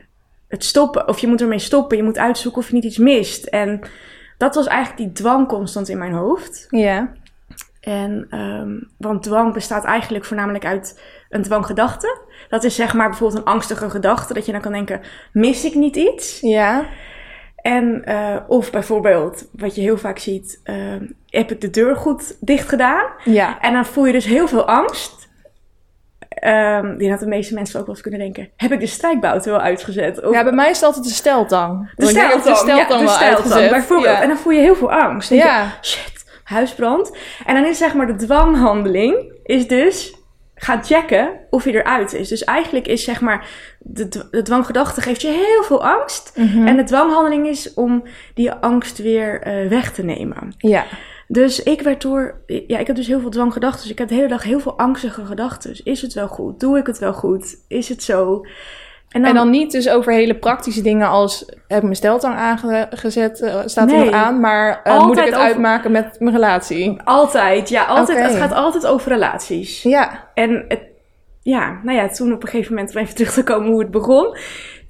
[0.47, 1.07] het stoppen.
[1.07, 1.97] Of je moet ermee stoppen.
[1.97, 3.45] Je moet uitzoeken of je niet iets mist.
[3.45, 3.79] En
[4.37, 6.67] dat was eigenlijk die dwang constant in mijn hoofd.
[6.69, 7.11] Ja.
[7.83, 12.17] En, ehm, want dwang bestaat eigenlijk voornamelijk uit een dwanggedachte.
[12.49, 14.33] Dat is zeg maar bijvoorbeeld een angstige gedachte.
[14.33, 16.39] Dat je dan kan denken, mis ik niet iets?
[16.41, 16.85] Ja.
[17.55, 22.37] En, eh, of bijvoorbeeld, wat je heel vaak ziet, ehm, heb ik de deur goed
[22.39, 23.05] dicht gedaan?
[23.23, 23.59] Ja.
[23.61, 25.21] En dan voel je dus heel veel angst.
[26.29, 28.49] Ehm die dat de meeste mensen ook wel eens kunnen denken.
[28.57, 30.23] Heb ik de strijkbout wel uitgezet?
[30.25, 31.91] Of Ja, bij mij is het altijd de steltang.
[31.95, 33.69] de steltang, de steltang de wel steltang, uitgezet.
[33.69, 34.15] bijvoorbeeld.
[34.15, 34.21] Ja.
[34.21, 35.29] En dan voel je heel veel angst.
[35.29, 35.71] Dan denk je, ja.
[35.81, 37.17] shit, huisbrand.
[37.45, 40.15] En dan is zeg maar de dwanghandeling, is dus
[40.55, 42.27] gaan checken of hij eruit is.
[42.27, 43.47] Dus eigenlijk is zeg maar,
[43.79, 46.31] de, dw- de dwanggedachte geeft je heel veel angst.
[46.35, 46.67] Mhm.
[46.67, 48.03] En de dwanghandeling is om
[48.33, 50.53] die angst weer eh, weg te nemen.
[50.57, 50.85] ja.
[51.27, 53.81] Dus ik werd door, ja, ik heb dus heel veel dwanggedachten.
[53.81, 55.79] Dus ik heb de hele dag heel veel angstige gedachten.
[55.83, 56.59] Is het wel goed?
[56.59, 57.55] Doe ik het wel goed?
[57.67, 58.45] Is het zo?
[59.13, 63.61] En dan niet dus over hele praktische dingen als heb ik mijn steltang aangezet, eh,
[63.65, 67.01] staat er nog aan, maar eh, moet ik het over- uitmaken met mijn relatie?
[67.03, 68.19] altijd, ja, altijd.
[68.19, 69.83] Het gaat altijd over relaties.
[69.83, 70.27] Ja.
[70.33, 70.81] En het,
[71.41, 73.91] ja, nou ja, toen op een gegeven moment, om even terug te komen hoe het
[73.91, 74.37] begon.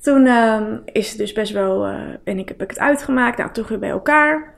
[0.01, 3.51] Toen ehm, is het dus best wel, eh, en ik heb ik het uitgemaakt, nou,
[3.51, 4.53] toch weer bij elkaar.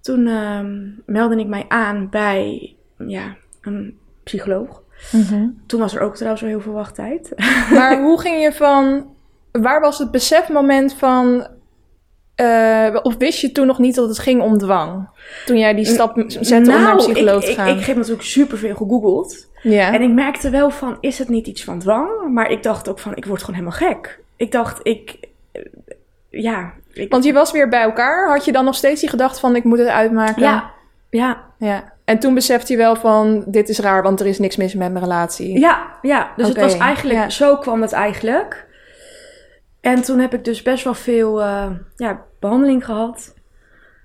[0.00, 4.82] Toen ehm, meldde ik mij aan bij, ja, een psycholoog.
[5.66, 7.32] Toen was er ook trouwens wel heel veel wachttijd.
[7.74, 9.06] Maar hoe ging je van,
[9.52, 11.46] waar was het besefmoment van,
[12.34, 15.08] eh, of wist je toen nog niet dat het ging om dwang?
[15.46, 17.78] Toen jij die stap zette om naar psycholoog Nou, ik, te ik, gaan.
[17.78, 19.48] ik, heb natuurlijk superveel gegoogeld.
[19.62, 19.92] ja.
[19.92, 22.08] En ik merkte wel van, is het niet iets van dwang?
[22.32, 24.20] Maar ik dacht ook van, ik word gewoon helemaal gek.
[24.36, 25.16] Ik dacht, ik,
[25.52, 25.62] eh,
[26.30, 28.30] ja, ik, Want je was weer bij elkaar.
[28.30, 30.42] Had je dan nog steeds die gedachte van ik moet het uitmaken?
[30.42, 30.70] ja,
[31.10, 31.94] ja, ja.
[32.06, 34.92] En toen besefte je wel van dit is raar, want er is niks mis met
[34.92, 35.58] mijn relatie.
[35.58, 36.32] ja, ja.
[36.36, 37.30] Dus het was eigenlijk, ja.
[37.30, 38.66] zo kwam het eigenlijk.
[39.80, 43.34] En toen heb ik dus best wel veel eh, ja, behandeling gehad.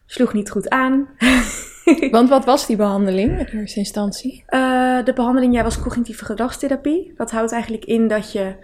[0.05, 1.07] Sloeg niet goed aan.
[2.11, 4.43] Want wat was die behandeling in eerste instantie?
[4.45, 7.13] Eh, de behandeling ja, was cognitieve gedragstherapie.
[7.17, 8.55] Dat houdt eigenlijk in dat je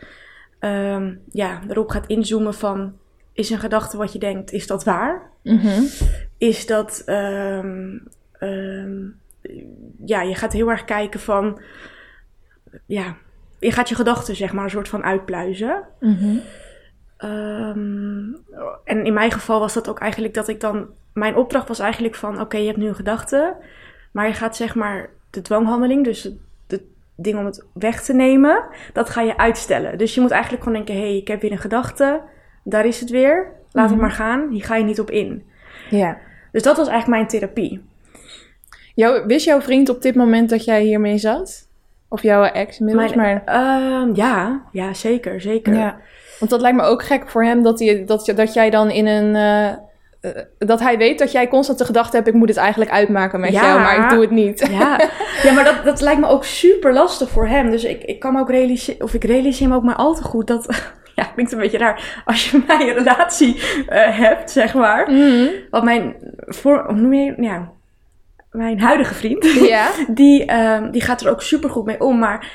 [0.60, 2.93] ehm, ja, erop gaat inzoomen van...
[3.34, 5.32] is een gedachte wat je denkt, is dat waar?
[6.38, 7.02] Is dat...
[7.06, 7.97] ehm,
[8.39, 9.06] ehm,
[10.05, 11.60] ja, je gaat heel erg kijken van...
[12.86, 13.15] Ja,
[13.60, 15.83] je gaat je gedachten zeg maar een soort van uitpluizen.
[17.17, 18.33] Ehm,
[18.83, 20.88] en in mijn geval was dat ook eigenlijk dat ik dan...
[21.13, 23.55] Mijn opdracht was eigenlijk van, oké, je hebt nu een gedachte...
[24.12, 26.81] maar je gaat zeg maar de dwanghandeling, dus het het
[27.15, 28.63] ding om het weg te nemen...
[28.93, 29.97] dat ga je uitstellen.
[29.97, 32.21] Dus je moet eigenlijk gewoon denken, hé, hey, ik heb weer een gedachte...
[32.63, 34.07] daar is het weer, laat het Mhm.
[34.07, 35.43] maar gaan, hier ga je niet op in.
[35.89, 36.17] Ja.
[36.51, 37.83] Dus dat was eigenlijk mijn therapie.
[38.97, 41.67] Jou, wist jouw vriend op dit moment dat jij hiermee zat?
[42.10, 43.13] Of jouw ex inmiddels?
[43.13, 45.73] Mijn- maar, Ehm, ja, ja, zeker, zeker.
[45.73, 45.95] ja.
[46.39, 49.07] Want dat lijkt me ook gek voor hem dat, hij, dat, dat jij dan in
[49.07, 49.36] een...
[49.36, 52.27] eh, eh, dat hij weet dat jij constant de gedachte hebt...
[52.27, 53.62] ik moet het eigenlijk uitmaken met Ja.
[53.62, 54.67] jou, maar ik doe het niet.
[54.71, 54.99] Ja,
[55.43, 57.69] ja maar dat, dat lijkt me ook super lastig voor hem.
[57.71, 60.23] Dus ik, ik kan me ook realiseren, of ik realiseer me ook maar al te
[60.23, 64.73] goed dat, ja, klinkt een beetje raar, als je mij een relatie eh, hebt, zeg
[64.73, 65.10] maar.
[65.69, 67.71] Want mijn, voor, hoe noem je, ja,
[68.57, 69.89] mijn huidige vriend, Ja.
[70.07, 72.19] die, ehm, die gaat er ook super goed mee om.
[72.19, 72.51] Maar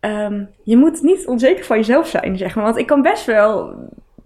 [0.00, 2.64] ehm, je moet niet onzeker van jezelf zijn, zeg maar.
[2.64, 3.74] Want ik kan best wel,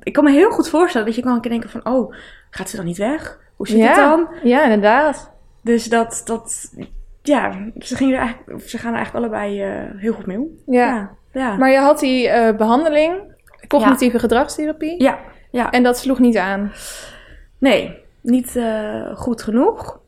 [0.02, 2.14] ik kan me heel goed voorstellen dat je kan denken van, oh,
[2.50, 3.38] gaat ze dan niet weg?
[3.56, 4.28] Hoe zit het dan?
[4.42, 5.32] Ja, inderdaad.
[5.62, 6.72] Dus dat, dat
[7.22, 10.48] ja, ze, gingen er eigenlijk, ze gaan er eigenlijk allebei eh, heel goed mee om.
[10.66, 10.86] Ja.
[10.86, 11.16] ja.
[11.32, 11.56] ja.
[11.56, 13.14] Maar je had die eh, behandeling,
[13.68, 15.02] cognitieve gedragstherapie.
[15.02, 15.18] Ja,
[15.50, 15.70] ja.
[15.70, 16.72] En dat sloeg niet aan.
[17.58, 20.00] Nee, niet eh, goed genoeg.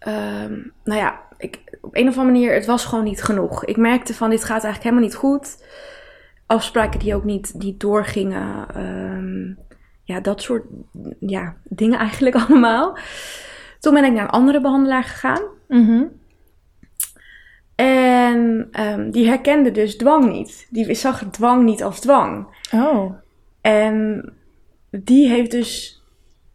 [0.00, 0.52] Ehm,
[0.84, 3.64] nou ja, ik, op een of andere manier, het was gewoon niet genoeg.
[3.64, 5.64] Ik merkte van, dit gaat eigenlijk helemaal niet goed.
[6.46, 8.68] Afspraken die ook niet, niet doorgingen.
[8.74, 9.54] Ehm,
[10.04, 10.64] ja, dat soort
[11.20, 12.98] ja, dingen eigenlijk allemaal.
[13.80, 15.42] Toen ben ik naar een andere behandelaar gegaan.
[15.68, 16.04] Mhm.
[17.74, 20.66] En ehm, die herkende dus dwang niet.
[20.70, 22.46] Die zag dwang niet als dwang.
[22.74, 23.14] Oh.
[23.60, 24.32] En
[24.90, 26.02] die heeft dus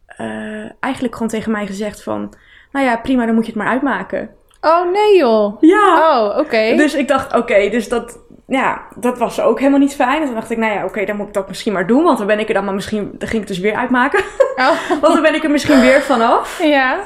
[0.06, 2.34] eh, eigenlijk gewoon tegen mij gezegd van...
[2.76, 4.30] Nou ja, prima, dan moet je het maar uitmaken.
[4.60, 5.60] Oh, nee joh.
[5.60, 6.18] Ja.
[6.18, 6.74] Oh, oké.
[6.76, 10.20] Dus ik dacht, oké, dus dat, ja, dat was ook helemaal niet fijn.
[10.20, 12.02] En toen dacht ik, nou ja, oké, dan moet ik dat misschien maar doen.
[12.02, 13.02] Want dan ben ik er dan maar misschien...
[13.18, 14.24] Dan ging ik het dus weer uitmaken.
[14.56, 14.88] Oh.
[15.00, 16.62] want dan ben ik er misschien weer vanaf.
[16.62, 16.98] Ja.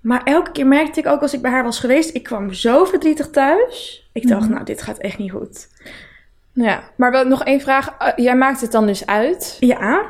[0.00, 2.14] Maar elke keer merkte ik ook als ik bij haar was geweest...
[2.14, 4.08] Ik kwam zo verdrietig thuis.
[4.12, 4.52] Ik dacht, Mhm.
[4.52, 5.68] nou, dit gaat echt niet goed.
[6.52, 6.80] Ja.
[6.96, 7.94] Maar wel nog één vraag.
[7.98, 9.56] Eh, jij maakt het dan dus uit.
[9.60, 10.02] Ja,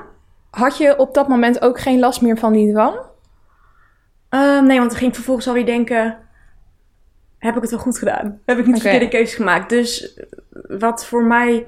[0.50, 2.94] Had je op dat moment ook geen last meer van die dwang?
[4.36, 6.18] Ehm, nee, want dan ging ik vervolgens alweer denken...
[7.38, 8.40] Heb ik het wel goed gedaan?
[8.44, 8.88] Heb ik niet de Oké.
[8.90, 9.68] verkeerde keuze gemaakt?
[9.68, 10.24] Dus eh,
[10.78, 11.66] wat voor mij...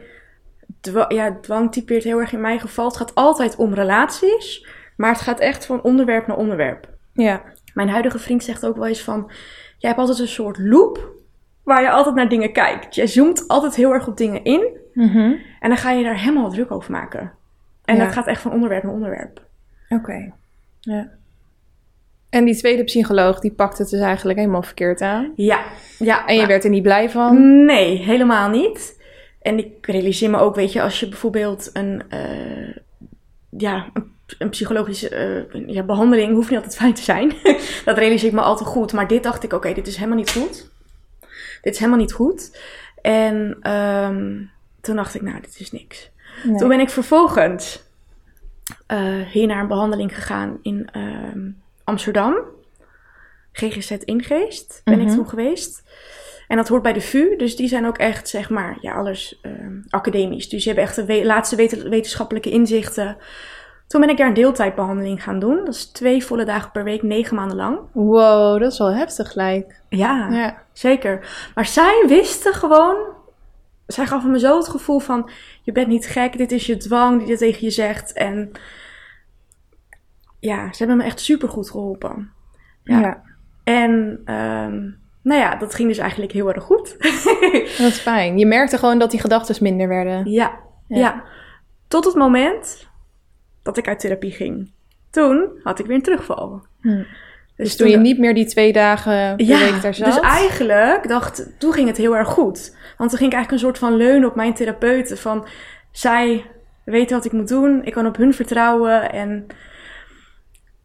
[0.81, 2.85] Dwa ja, dwang typeert heel erg in mijn geval.
[2.87, 4.67] Het gaat altijd om relaties.
[4.97, 6.89] Maar het gaat echt van onderwerp naar onderwerp.
[7.13, 7.43] Ja.
[7.75, 9.31] Mijn huidige vriend zegt ook wel eens van...
[9.79, 11.17] Jij hebt altijd een soort loop...
[11.63, 12.95] Waar je altijd naar dingen kijkt.
[12.95, 14.77] Jij zoomt altijd heel erg op dingen in.
[14.95, 15.33] Mhm.
[15.61, 17.33] En dan ga je daar helemaal druk over maken.
[17.85, 18.05] En Ja.
[18.05, 19.43] dat gaat echt van onderwerp naar onderwerp.
[19.89, 20.33] Oké.
[20.81, 21.09] Ja.
[22.31, 25.33] En die tweede psycholoog, die pakte het dus eigenlijk helemaal verkeerd aan.
[25.37, 25.65] Ja,
[25.99, 26.27] ja.
[26.27, 27.65] En je werd er niet blij van.
[27.65, 29.01] Nee, helemaal niet.
[29.43, 32.77] En ik realiseer me ook, weet je, als je bijvoorbeeld een, eh,
[33.51, 37.33] ja, een, een psychologische eh, ja, behandeling hoeft niet altijd fijn te zijn.
[37.85, 38.93] dat realiseer ik me altijd goed.
[38.93, 40.71] Maar dit dacht ik, oké, dit is helemaal niet goed.
[41.63, 42.59] Dit is helemaal niet goed.
[43.03, 44.43] En ehm,
[44.81, 46.11] toen dacht ik, nou, dit is niks.
[46.45, 46.57] Nee.
[46.57, 47.83] Toen ben ik vervolgens
[48.87, 51.51] eh, hier naar een behandeling gegaan in ehm,
[51.89, 52.37] Amsterdam.
[53.53, 55.15] GGZ Ingeest ben ik Mhm.
[55.15, 55.83] toen geweest.
[56.49, 59.39] En dat hoort bij de VU, dus die zijn ook echt, zeg maar, ja, alles
[59.43, 60.49] ehm, academisch.
[60.49, 63.17] Dus je hebt echt de we- laatste wet- wetenschappelijke inzichten.
[63.87, 65.57] Toen ben ik daar een deeltijdbehandeling gaan doen.
[65.65, 67.79] Dat is twee volle dagen per week, negen maanden lang.
[67.93, 69.81] Wow, dat is wel heftig gelijk.
[69.89, 70.63] Ja, Ja.
[70.73, 71.29] zeker.
[71.55, 72.97] Maar zij wisten gewoon,
[73.87, 75.31] zij gaf me zo het gevoel van,
[75.63, 78.13] je bent niet gek, dit is je dwang die dit tegen je zegt.
[78.13, 78.51] En
[80.39, 82.31] ja, ze hebben me echt super goed geholpen.
[82.85, 83.01] Ja.
[83.01, 83.23] Ja.
[83.65, 84.91] En ehm,
[85.23, 86.97] nou ja, dat ging dus eigenlijk heel erg goed.
[87.79, 88.39] dat is fijn.
[88.39, 90.31] Je merkte gewoon dat die gedachten minder werden.
[90.31, 90.99] ja, Ja.
[90.99, 91.25] ja,
[91.89, 92.89] Tot het moment
[93.63, 94.71] dat ik uit therapie ging.
[95.11, 96.63] Toen had ik weer een terugval.
[96.81, 97.03] Hm.
[97.57, 100.07] Dus toen je niet meer die twee dagen per ja, week daar zat.
[100.07, 102.77] dus eigenlijk dacht, toen ging het heel erg goed.
[102.97, 105.19] Want toen ging ik eigenlijk een soort van leunen op mijn therapeuten.
[105.19, 105.47] Van,
[105.91, 106.45] zij
[106.85, 109.13] weten wat ik moet doen, ik kan op hun vertrouwen.
[109.13, 109.47] En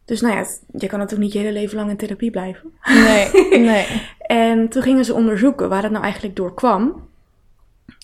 [0.04, 2.72] dus nou ja, je kan natuurlijk niet je hele leven lang in therapie blijven.
[2.84, 3.30] Nee,
[3.70, 3.86] nee.
[4.18, 7.08] En toen gingen ze onderzoeken waar het nou eigenlijk door kwam.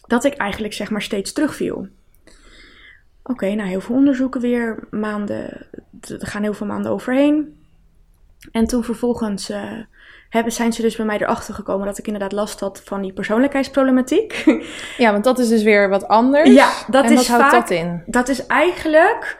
[0.06, 1.88] Dat ik eigenlijk zeg maar steeds terugviel.
[3.22, 5.66] Oké, nou heel veel onderzoeken weer, maanden,
[6.00, 7.58] er gaan heel veel maanden overheen.
[8.52, 9.72] En toen vervolgens eh,
[10.28, 13.12] hebben, zijn ze dus bij mij erachter gekomen dat ik inderdaad last had van die
[13.12, 14.44] persoonlijkheidsproblematiek.
[14.98, 16.50] Ja, want dat is dus weer wat anders.
[16.50, 18.02] Ja, dat en is wat houdt vaak- dat in?
[18.06, 19.36] dat is eigenlijk.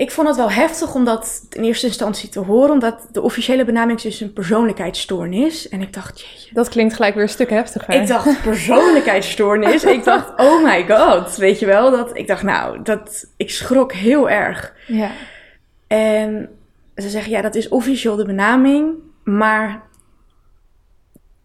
[0.00, 3.64] Ik vond het wel heftig om dat in eerste instantie te horen, omdat de officiële
[3.64, 5.68] benaming is dus een persoonlijkheidsstoornis.
[5.68, 6.54] En ik dacht, jeetje.
[6.54, 7.94] Dat klinkt gelijk weer een stuk heftiger.
[7.94, 9.84] Ik dacht persoonlijkheidsstoornis.
[9.84, 11.90] ik dacht, oh my god, weet je wel?
[11.90, 14.74] Dat, ik dacht, nou, dat, ik schrok heel erg.
[14.86, 15.10] Ja.
[15.86, 16.48] En
[16.96, 19.82] ze zeggen, ja, dat is officieel de benaming, maar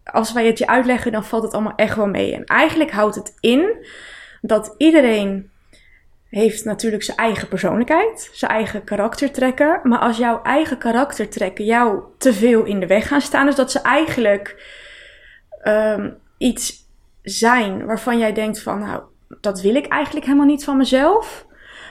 [0.04, 2.34] als wij het je uitleggen, dan valt het allemaal echt wel mee.
[2.34, 3.86] En eigenlijk houdt het in
[4.40, 5.50] dat iedereen
[6.36, 9.80] heeft natuurlijk zijn eigen persoonlijkheid, zijn eigen karaktertrekken.
[9.82, 13.70] Maar als jouw eigen karaktertrekken jou te veel in de weg gaan staan, dus dat
[13.70, 14.62] ze eigenlijk
[15.62, 16.88] ehm, iets
[17.22, 19.02] zijn waarvan jij denkt van, nou,
[19.40, 21.46] dat wil ik eigenlijk helemaal niet van mezelf.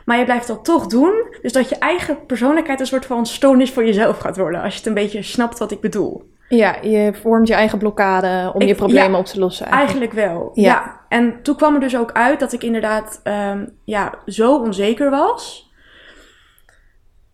[0.05, 1.35] Maar je blijft dat toch doen.
[1.41, 4.61] Dus dat je eigen persoonlijkheid een soort van stoornis voor jezelf gaat worden.
[4.61, 6.34] Als je het een beetje snapt wat ik bedoel.
[6.49, 9.65] Ja, je vormt je eigen blokkade om Ik- je problemen ja, op te lossen.
[9.65, 10.11] Eigenlijk.
[10.13, 10.63] Eigenlijk wel, Ja.
[10.63, 10.99] ja.
[11.09, 15.63] En toen kwam er dus ook uit dat ik inderdaad ehm, ja, zo onzeker was.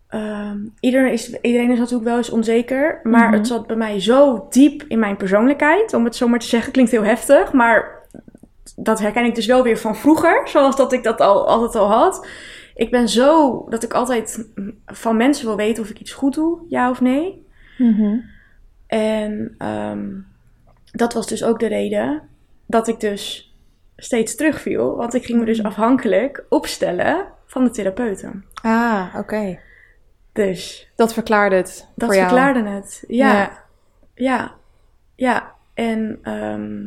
[0.08, 3.00] ehm, iedereen, is, iedereen is natuurlijk wel eens onzeker.
[3.02, 3.32] Maar Mhm.
[3.36, 5.94] het zat bij mij zo diep in mijn persoonlijkheid.
[5.94, 7.52] Om het zo maar te zeggen, klinkt heel heftig.
[7.52, 8.00] Maar
[8.76, 10.40] dat herken ik dus wel weer van vroeger.
[10.48, 12.26] Zoals dat ik dat al, altijd al had.
[12.74, 14.48] Ik ben zo dat ik altijd
[14.86, 17.46] van mensen wil weten of ik iets goed doe, ja of nee.
[17.78, 18.16] Mhm.
[18.98, 20.08] En ehm,
[20.92, 22.22] dat was dus ook de reden
[22.66, 23.54] dat ik dus
[23.96, 24.96] steeds terugviel.
[24.96, 28.44] Want ik ging me dus afhankelijk opstellen van de therapeuten.
[28.62, 29.58] Ah, oké.
[30.32, 32.28] Dus Dat verklaarde het dat voor jou.
[32.28, 33.04] verklaarde het.
[33.08, 33.62] Ja, Ja.
[34.14, 34.52] ja,
[35.14, 35.52] ja.
[35.74, 36.80] En ehm,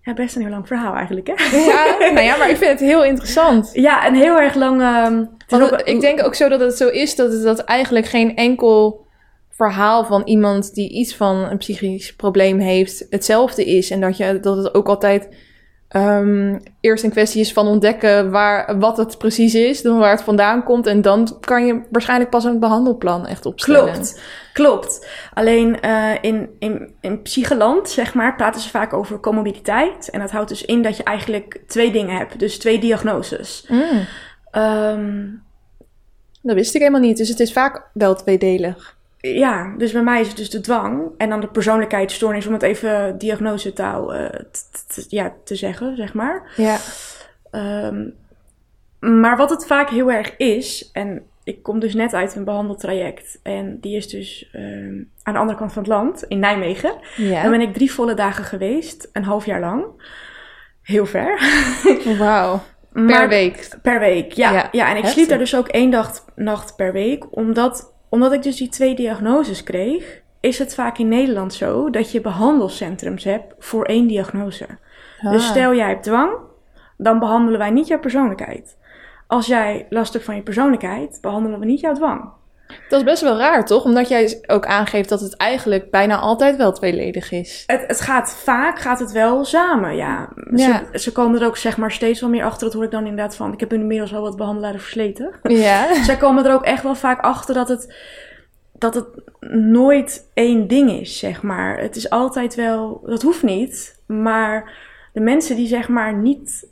[0.00, 1.56] ja, best een heel lang verhaal eigenlijk, hè?
[1.56, 3.70] Ja, nou ja, maar ik vind het heel interessant.
[3.72, 4.80] Ja, een heel erg lang...
[4.80, 8.06] ehm, het ook- ik denk ook zo dat het zo is dat het dat eigenlijk
[8.06, 9.01] geen enkel
[9.56, 13.90] verhaal van iemand die iets van een psychisch probleem heeft hetzelfde is.
[13.90, 15.28] En dat, je, dat het ook altijd
[15.88, 20.22] ehm, eerst een kwestie is van ontdekken waar, wat het precies is, dan waar het
[20.22, 20.86] vandaan komt.
[20.86, 23.92] En dan kan je waarschijnlijk pas een behandelplan echt opstellen.
[23.92, 24.20] Klopt,
[24.52, 25.08] klopt.
[25.34, 30.10] Alleen eh, in, in, in psycheland, zeg maar, praten ze vaak over comorbiditeit.
[30.10, 32.38] En dat houdt dus in dat je eigenlijk twee dingen hebt.
[32.38, 33.64] Dus twee diagnoses.
[33.68, 34.06] Mm,
[34.52, 35.28] Ehm,
[36.42, 37.16] dat wist ik helemaal niet.
[37.16, 38.96] Dus het is vaak wel tweedelig.
[39.22, 41.10] Ja, dus bij mij is het dus de dwang.
[41.16, 44.12] En dan de persoonlijkheidsstoornis, om het even diagnosetaal
[44.88, 46.52] t- ja, te zeggen, zeg maar.
[46.56, 46.76] Ja.
[47.50, 48.08] Ehm,
[49.00, 53.38] maar wat het vaak heel erg is, en ik kom dus net uit een behandeltraject.
[53.42, 56.94] En die is dus ehm, aan de andere kant van het land, in Nijmegen.
[57.16, 57.42] ja.
[57.42, 59.84] Dan ben ik drie volle dagen geweest, een half jaar lang.
[60.82, 61.40] Heel ver.
[62.18, 62.60] Wauw.
[62.92, 63.68] Per Maar- week.
[63.82, 64.52] Per week, ja.
[64.52, 65.12] Ja, ja, en ik heftig.
[65.12, 67.36] sliep daar dus ook één dag, nacht per week.
[67.36, 72.12] Omdat, omdat ik dus die twee diagnoses kreeg, is het vaak in Nederland zo dat
[72.12, 74.66] je behandelcentrums hebt voor één diagnose.
[75.20, 75.50] Dus Ah.
[75.50, 76.32] stel jij hebt dwang,
[76.96, 78.78] dan behandelen wij niet jouw persoonlijkheid.
[79.26, 82.30] Als jij last hebt van je persoonlijkheid, behandelen we niet jouw dwang.
[82.88, 83.84] Dat is best wel raar, toch?
[83.84, 87.64] Omdat jij ook aangeeft dat het eigenlijk bijna altijd wel tweeledig is.
[87.66, 90.28] Het, het gaat vaak, gaat het wel samen, ja.
[90.50, 90.84] Ja.
[90.92, 93.06] Ze, ze komen er ook zeg maar steeds wel meer achter, dat hoor ik dan
[93.06, 93.52] inderdaad van.
[93.52, 95.32] Ik heb inmiddels al wat behandelaren versleten.
[95.42, 95.94] Ja.
[96.04, 97.94] Zij komen er ook echt wel vaak achter dat het,
[98.72, 99.06] dat het
[99.50, 101.78] nooit één ding is, zeg maar.
[101.78, 104.72] Het is altijd wel, dat hoeft niet, maar
[105.12, 106.66] de mensen die zeg maar niet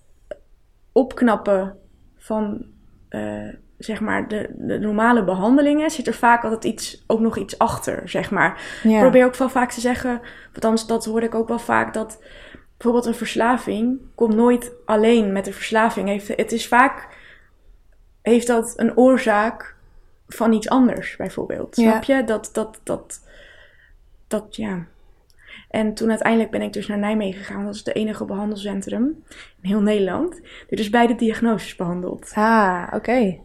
[0.92, 1.76] opknappen
[2.18, 2.66] van,
[3.08, 3.48] eh,
[3.80, 8.08] zeg maar, de, de normale behandelingen, zit er vaak altijd iets, ook nog iets achter,
[8.08, 8.80] zeg maar.
[8.82, 9.00] Ik ja.
[9.00, 10.20] probeer ook wel vaak te zeggen,
[10.54, 12.22] althans dat hoor ik ook wel vaak, dat
[12.76, 16.08] bijvoorbeeld een verslaving komt nooit alleen met de verslaving.
[16.08, 17.08] Heeft, het is vaak,
[18.22, 19.76] heeft dat een oorzaak
[20.28, 21.76] van iets anders, bijvoorbeeld.
[21.76, 21.90] Ja.
[21.90, 22.24] Snap je?
[22.24, 23.26] Dat, dat, dat,
[24.26, 24.86] dat, ja.
[25.70, 27.64] En toen uiteindelijk ben ik dus naar Nijmegen gegaan.
[27.64, 29.24] Dat is het enige behandelcentrum
[29.60, 30.40] in heel Nederland.
[30.68, 32.32] Die dus beide diagnoses behandelt.
[32.34, 33.38] Ah, oké.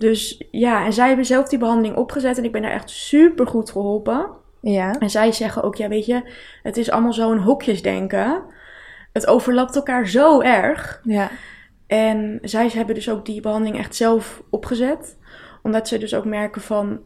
[0.00, 2.38] Dus ja, en zij hebben zelf die behandeling opgezet.
[2.38, 4.30] En ik ben daar echt super goed geholpen.
[4.60, 4.98] Ja.
[4.98, 6.32] En zij zeggen ook, ja weet je,
[6.62, 8.42] het is allemaal zo'n hokjesdenken.
[9.12, 11.00] Het overlapt elkaar zo erg.
[11.04, 11.30] Ja.
[11.86, 15.18] En zij hebben dus ook die behandeling echt zelf opgezet.
[15.62, 17.00] Omdat ze dus ook merken van...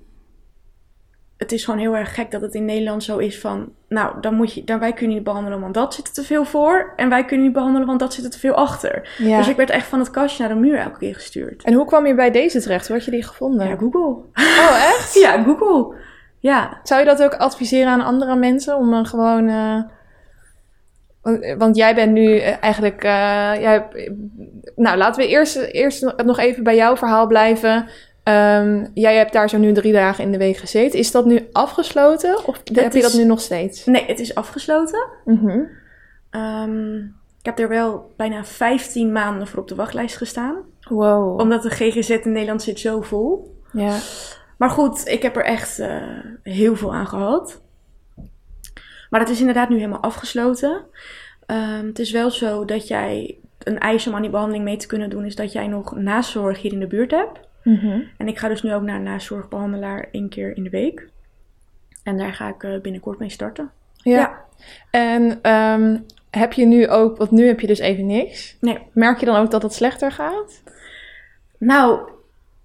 [1.45, 3.73] Het is gewoon heel erg gek dat het in Nederland zo is van...
[3.89, 6.45] Nou, dan moet je, dan, wij kunnen niet behandelen, want dat zit er te veel
[6.45, 6.93] voor.
[6.97, 9.09] En wij kunnen niet behandelen, want dat zit er te veel achter.
[9.19, 9.37] ja.
[9.37, 11.63] Dus ik werd echt van het kastje naar de muur elke keer gestuurd.
[11.65, 12.87] En hoe kwam je bij deze terecht?
[12.87, 13.69] Hoe had je die gevonden?
[13.69, 14.01] Ja, Google.
[14.35, 15.15] Oh, echt?
[15.25, 15.95] Ja, Google.
[16.39, 19.49] Ja, Zou je dat ook adviseren aan andere mensen om dan gewoon.
[19.49, 19.83] eh,
[21.23, 23.03] want, want jij bent nu eh, eigenlijk.
[23.05, 23.11] eh,
[23.61, 23.87] jij,
[24.77, 27.89] nou, laten we eerst, eerst nog even bij jouw verhaal blijven.
[28.25, 30.99] Ehm, jij hebt daar zo nu drie dagen in de week gezeten.
[30.99, 33.85] Is dat nu afgesloten of heb je dat nu nog steeds?
[33.85, 35.09] nee, het is afgesloten.
[35.25, 35.61] Mhm.
[36.31, 36.97] Ehm,
[37.39, 40.57] ik heb er wel bijna 15 maanden voor op de wachtlijst gestaan.
[40.81, 41.41] Wow.
[41.41, 43.57] Omdat de GGZ in Nederland zit zo vol.
[43.73, 43.97] Ja.
[44.59, 46.03] Maar goed, ik heb er echt eh,
[46.43, 47.63] heel veel aan gehad.
[49.11, 50.85] Maar het is inderdaad nu helemaal afgesloten.
[51.47, 54.87] Ehm, het is wel zo dat jij een eis om aan die behandeling mee te
[54.87, 57.41] kunnen doen, is dat jij nog nazorg hier in de buurt hebt.
[57.65, 58.01] Mhm.
[58.17, 61.09] En ik ga dus nu ook naar een nazorgbehandelaar één keer in de week.
[62.03, 63.71] En daar ga ik eh, binnenkort mee starten.
[63.97, 64.19] ja.
[64.19, 64.43] Ja.
[64.91, 65.97] En ehm,
[66.31, 68.57] heb je nu ook, want nu heb je dus even niks.
[68.61, 68.79] Nee.
[68.93, 70.63] Merk je dan ook dat het slechter gaat?
[71.59, 72.11] Nou,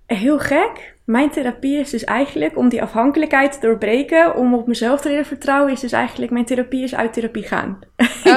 [0.06, 0.96] heel gek.
[1.06, 5.26] Mijn therapie is dus eigenlijk om die afhankelijkheid te doorbreken, om op mezelf te leren
[5.26, 7.80] vertrouwen, is dus eigenlijk mijn therapie is uit therapie gaan.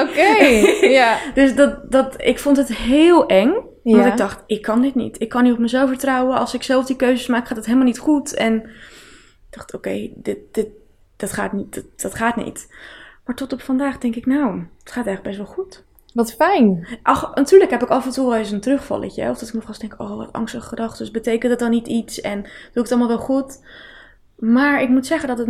[0.01, 0.37] Oké.
[0.99, 1.17] ja.
[1.33, 3.53] Dus dat, dat, ik vond het heel eng.
[3.83, 4.11] Want Ja.
[4.11, 5.21] ik dacht, ik kan dit niet.
[5.21, 6.37] Ik kan niet op mezelf vertrouwen.
[6.37, 8.33] Als ik zelf die keuzes maak, gaat het helemaal niet goed.
[8.33, 8.55] En
[9.49, 10.67] ik dacht, oké, dit, dit,
[11.15, 12.73] dat, gaat niet, dat, dat gaat niet.
[13.25, 15.83] Maar tot op vandaag denk ik, nou, het gaat echt best wel goed.
[16.13, 16.87] Wat fijn.
[17.03, 19.29] Ach, natuurlijk heb ik af en toe wel eens een terugvalletje.
[19.29, 20.97] Of dat ik me vast denk, oh, wat angstige gedachten.
[20.97, 22.21] Dus betekent het dan niet iets?
[22.21, 23.59] En doe ik het allemaal wel goed?
[24.35, 25.47] Maar ik moet zeggen dat het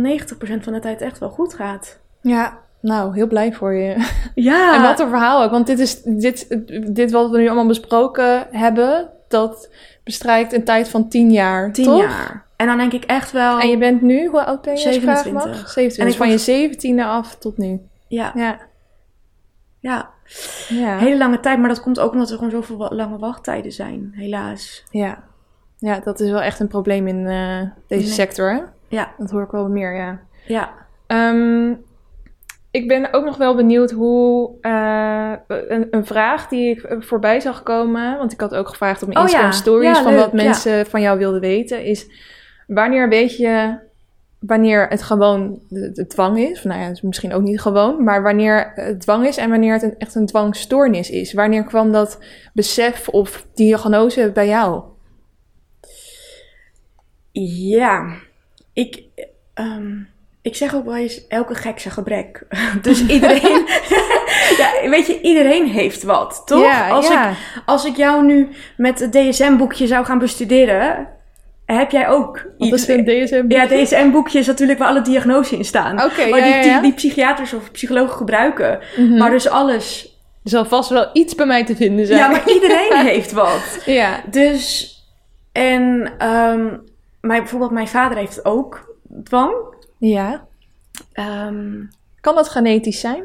[0.58, 2.00] 90% van de tijd echt wel goed gaat.
[2.20, 4.10] Ja, nou, heel blij voor je.
[4.34, 4.74] Ja.
[4.76, 5.50] En wat een verhaal ook.
[5.50, 6.58] Want dit is dit,
[6.94, 9.70] dit wat we nu allemaal besproken hebben, dat
[10.04, 11.72] bestrijkt een tijd van 10 jaar.
[11.72, 12.00] 10 toch?
[12.00, 12.44] jaar.
[12.56, 13.60] En dan denk ik echt wel...
[13.60, 14.86] En je bent nu, hoe oud ben je?
[14.86, 15.62] als ik vragen 27.
[15.62, 15.70] mag?
[15.70, 15.98] 27.
[15.98, 16.56] En ik Dus van
[16.88, 17.80] je 17e af tot nu.
[18.08, 18.58] Ja, Ja.
[19.78, 20.10] ja.
[20.68, 20.98] Ja.
[20.98, 21.58] Hele lange tijd.
[21.58, 24.12] Maar dat komt ook omdat er gewoon zoveel lange wachttijden zijn.
[24.14, 24.84] Helaas.
[24.90, 25.22] Ja.
[25.78, 28.12] ja, dat is wel echt een probleem in eh, deze Nee.
[28.12, 28.50] sector.
[28.52, 28.60] Hè?
[28.88, 30.20] Ja, Dat hoor ik wel meer, ja.
[30.46, 30.70] ja.
[31.06, 31.72] Ehm,
[32.74, 37.62] ik ben ook nog wel benieuwd hoe eh, een, een vraag die ik voorbij zag
[37.62, 39.56] komen, want ik had ook gevraagd op mijn Oh Instagram ja.
[39.56, 42.06] stories Ja, van leuk, wat mensen van jou wilden weten, is
[42.66, 43.78] wanneer weet je
[44.38, 48.22] wanneer het gewoon de, de dwang is, nou ja, is misschien ook niet gewoon, maar
[48.22, 51.32] wanneer het dwang is en wanneer het een, echt een dwangstoornis is.
[51.32, 52.18] Wanneer kwam dat
[52.52, 54.82] besef of diagnose bij jou?
[57.32, 58.16] Ja.
[58.72, 59.04] Ik...
[59.54, 60.02] ehm,
[60.44, 62.46] ik zeg ook wel eens elke gek zijn gebrek.
[62.82, 63.66] Dus iedereen...
[64.60, 66.62] ja, weet je, iedereen heeft wat, toch?
[66.62, 67.30] Ja, als, ja.
[67.30, 67.36] Ik,
[67.66, 71.08] als ik jou nu met het DSM-boekje zou gaan bestuderen...
[71.66, 72.88] heb jij ook Wat is iets...
[72.88, 73.44] een DSM?
[73.48, 76.04] Ja, DSM-boekje is natuurlijk waar alle diagnoses in staan.
[76.04, 78.78] Oké, maar ja, die, die, psychiaters of psychologen gebruiken.
[78.96, 79.16] Mhm.
[79.16, 80.18] Maar dus alles.
[80.44, 82.18] Er zal vast wel iets bij mij te vinden zijn.
[82.18, 83.82] Ja, maar iedereen heeft wat.
[83.84, 84.20] ja.
[84.30, 84.92] Dus,
[85.52, 86.66] en ehm,
[87.20, 89.73] mijn, bijvoorbeeld mijn vader heeft ook dwang.
[90.08, 90.46] Ja.
[91.12, 91.84] Ehm,
[92.20, 93.24] Kan dat genetisch zijn?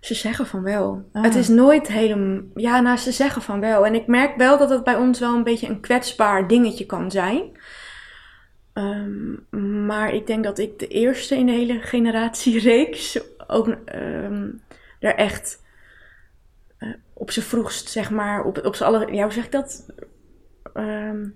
[0.00, 1.08] ze zeggen van wel.
[1.12, 1.22] Ah.
[1.22, 2.40] Het is nooit helemaal...
[2.54, 3.86] Ja, nou, ze zeggen van wel.
[3.86, 7.10] En ik merk wel dat het bij ons wel een beetje een kwetsbaar dingetje kan
[7.10, 7.42] zijn.
[8.72, 14.50] Ehm, maar ik denk dat ik de eerste in de hele generatiereeks ook ehm,
[15.00, 15.62] er echt
[16.78, 19.12] eh, op z'n vroegst, zeg maar, op, op z'n alle...
[19.12, 19.92] Ja, hoe zeg ik dat?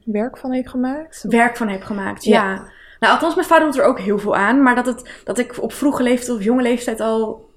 [0.04, 1.24] Werk van heeft gemaakt?
[1.28, 2.24] werk van heb gemaakt.
[2.24, 2.52] Ja.
[2.52, 2.80] Ja.
[3.02, 4.62] Nou, althans, mijn vader doet er ook heel veel aan.
[4.62, 7.50] Maar dat, het, dat ik op vroege leeftijd of jonge leeftijd al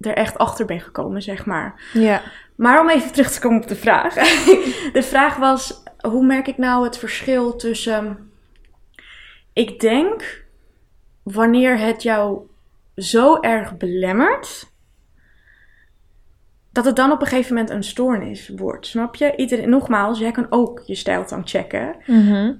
[0.00, 1.90] er echt achter ben gekomen, zeg maar.
[1.92, 2.22] Ja.
[2.56, 4.14] Maar om even terug te komen op de vraag.
[4.98, 8.30] de vraag was, hoe merk ik nou het verschil tussen...
[9.52, 10.44] Ik denk,
[11.22, 12.40] wanneer het jou
[12.96, 14.72] zo erg belemmert...
[16.72, 18.86] Dat het dan op een gegeven moment een stoornis wordt.
[18.86, 19.36] Snap je?
[19.36, 21.96] Iedereen, nogmaals, jij kan ook je stijltang checken.
[22.06, 22.54] Mhm.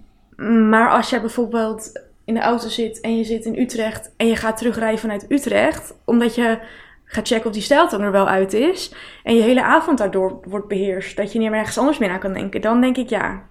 [0.68, 4.36] Maar als jij bijvoorbeeld in de auto zit en je zit in Utrecht en je
[4.36, 6.58] gaat terugrijden vanuit Utrecht, omdat je
[7.04, 10.68] gaat checken of die stijltang er wel uit is en je hele avond daardoor wordt
[10.68, 13.42] beheerst, dat je niet meer ergens anders meer aan kan denken, dan denk ik ja,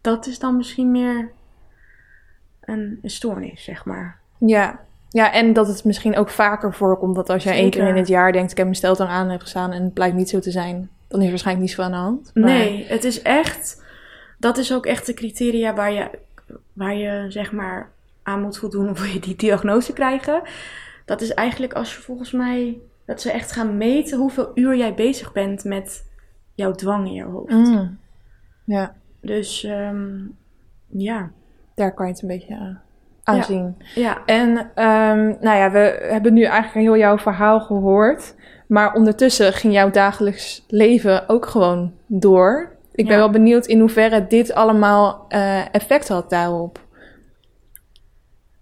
[0.00, 1.30] dat is dan misschien meer
[2.60, 4.18] een, een stoornis, zeg maar.
[4.38, 4.80] Ja.
[5.08, 8.08] Ja, en dat het misschien ook vaker voorkomt dat als jij één keer in het
[8.08, 10.50] jaar denkt, ik heb mijn steltang aan heb gestaan en het blijkt niet zo te
[10.50, 12.30] zijn, dan is er waarschijnlijk niets van aan de hand.
[12.34, 13.82] Maar- Nee, het is echt,
[14.38, 16.10] dat is ook echt de criteria waar je,
[16.72, 17.90] waar je zeg maar
[18.22, 20.42] aan moet voldoen voor je die diagnose krijgen.
[21.04, 24.94] Dat is eigenlijk als je volgens mij, dat ze echt gaan meten hoeveel uur jij
[24.94, 26.10] bezig bent met
[26.54, 27.52] jouw dwang in je hoofd.
[27.52, 27.98] Mm.
[28.64, 30.18] Ja, Dus ehm,
[30.88, 31.30] ja,
[31.74, 32.82] daar kan je het een beetje aan
[33.24, 33.76] aanzien.
[33.94, 34.24] ja.
[34.24, 38.34] En ehm, nou ja, we hebben nu eigenlijk heel jouw verhaal gehoord.
[38.66, 42.70] Maar ondertussen ging jouw dagelijks leven ook gewoon door.
[42.94, 43.20] Ik ben Ja.
[43.20, 46.80] wel benieuwd in hoeverre dit allemaal eh, effect had daarop.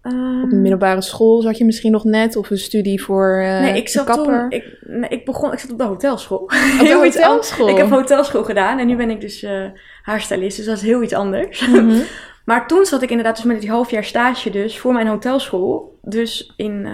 [0.02, 3.60] Ehm, Op de middelbare school zat je misschien nog net, of een studie voor eh
[3.60, 4.40] nee, ik zat een kapper.
[4.40, 6.38] toen, ik, nee, ik begon, ik zat op de hotelschool.
[6.38, 6.56] Op de
[6.86, 7.68] Heel iets hotelschool?
[7.68, 9.64] Ik heb hotelschool gedaan en nu ben ik dus eh
[10.02, 11.66] haarstylist, dus dat is heel iets anders.
[11.68, 12.00] Mhm.
[12.44, 15.98] Maar toen zat ik inderdaad dus met die half jaar stage dus voor mijn hotelschool.
[16.02, 16.88] Dus in,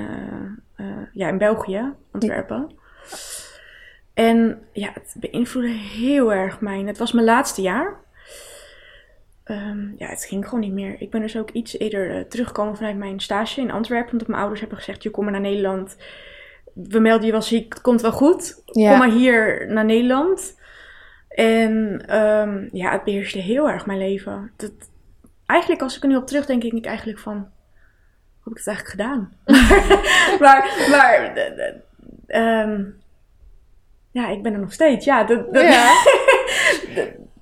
[1.12, 2.70] ja, in België, Antwerpen.
[4.16, 6.86] En ja, het beïnvloedde heel erg mijn...
[6.86, 7.96] Het was mijn laatste jaar.
[9.44, 10.96] Ehm, ja, het ging gewoon niet meer.
[11.00, 14.12] Ik ben dus ook iets eerder eh, teruggekomen vanuit mijn stage in Antwerpen.
[14.12, 15.96] Omdat mijn ouders hebben gezegd, je kom maar naar Nederland.
[16.72, 18.62] We melden je wel ziek, het komt wel goed.
[18.64, 18.90] Ja.
[18.90, 20.60] Kom maar hier naar Nederland.
[21.28, 24.52] En ehm, ja, het beheerste heel erg mijn leven.
[24.56, 24.72] Dat,
[25.46, 27.34] eigenlijk, als ik er nu op terugdenk, denk ik eigenlijk van...
[28.40, 29.32] Hoe heb ik het eigenlijk gedaan?
[30.42, 31.32] maar, maar...
[32.26, 32.82] ehm,
[34.16, 35.04] ja, ik ben er nog steeds.
[35.04, 35.90] Ja, dat, dat- Ja.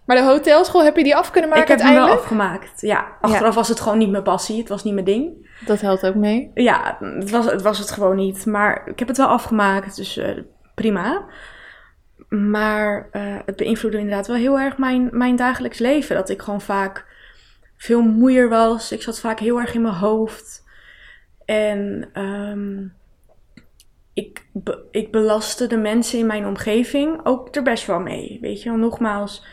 [0.06, 2.20] Maar de hotelschool, heb je die af kunnen maken ik heb hem wel uiteindelijk?
[2.50, 2.80] afgemaakt.
[2.80, 4.58] Ja, achteraf was het gewoon niet mijn passie.
[4.58, 5.48] Het was niet mijn ding.
[5.66, 6.50] Dat helpt ook mee.
[6.54, 8.46] Ja, het was het, was het gewoon niet.
[8.46, 10.38] Maar ik heb het wel afgemaakt, dus eh,
[10.74, 11.24] prima.
[12.28, 16.16] Maar eh, het beïnvloedde inderdaad wel heel erg mijn, mijn dagelijks leven.
[16.16, 17.06] Dat ik gewoon vaak
[17.76, 18.92] veel moeier was.
[18.92, 20.64] Ik zat vaak heel erg in mijn hoofd.
[21.44, 22.84] En ehm,
[24.14, 28.38] ik, be- ik belastte de mensen in mijn omgeving ook er best wel mee.
[28.40, 29.46] Weet je wel, nogmaals,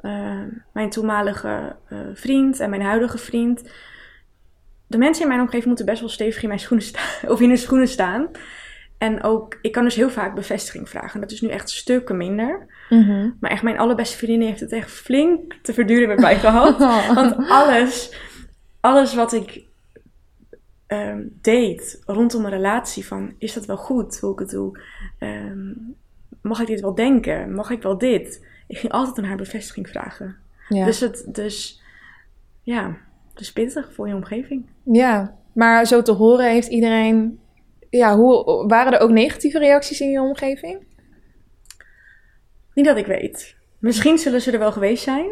[0.00, 0.42] eh,
[0.72, 3.70] mijn toenmalige eh, vriend en mijn huidige vriend.
[4.86, 7.48] De mensen in mijn omgeving moeten best wel stevig in mijn schoenen staan, of in
[7.48, 8.30] hun schoenen staan.
[8.98, 11.20] En ook, ik kan dus heel vaak bevestiging vragen.
[11.20, 12.66] Dat is nu echt stukken minder.
[12.88, 13.30] Mhm.
[13.40, 16.78] Maar echt, mijn allerbeste vriendin heeft het echt flink te verduren met mij gehad.
[17.14, 18.14] Want alles,
[18.80, 19.67] alles wat ik
[20.88, 24.80] ehm, deed rondom een relatie, van is dat wel goed hoe ik het doe?
[25.18, 25.72] Ehm,
[26.42, 27.54] mag ik dit wel denken?
[27.54, 28.46] Mag ik wel dit?
[28.66, 30.36] Ik ging altijd aan haar bevestiging vragen.
[30.68, 30.84] ja.
[30.84, 31.82] Dus het, dus
[32.62, 32.96] ja,
[33.34, 34.66] dus pittig voor je omgeving.
[34.82, 37.40] ja, maar zo te horen heeft iedereen...
[37.90, 40.86] Ja, hoe, waren er ook negatieve reacties in je omgeving?
[42.74, 43.56] Niet dat ik weet.
[43.78, 45.30] Misschien zullen ze er wel geweest zijn.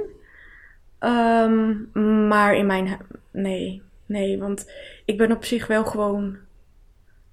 [0.99, 2.99] Ehm, maar in mijn...
[3.31, 4.39] Nee, nee.
[4.39, 4.73] Want
[5.07, 6.37] ik ben op zich wel gewoon...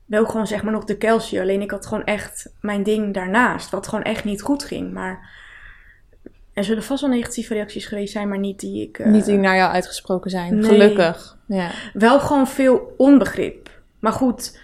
[0.05, 1.41] Wel gewoon zeg maar nog de Kelsey.
[1.41, 3.69] Alleen ik had gewoon echt mijn ding daarnaast.
[3.69, 4.93] Wat gewoon echt niet goed ging.
[4.93, 5.30] Maar
[6.53, 8.28] er zullen vast wel negatieve reacties geweest zijn.
[8.30, 8.99] Maar niet die ik...
[8.99, 10.63] eh, Niet die naar jou uitgesproken zijn, nee.
[10.63, 11.38] gelukkig.
[11.47, 11.71] Ja.
[11.93, 13.69] wel gewoon veel onbegrip.
[13.99, 14.59] Maar goed,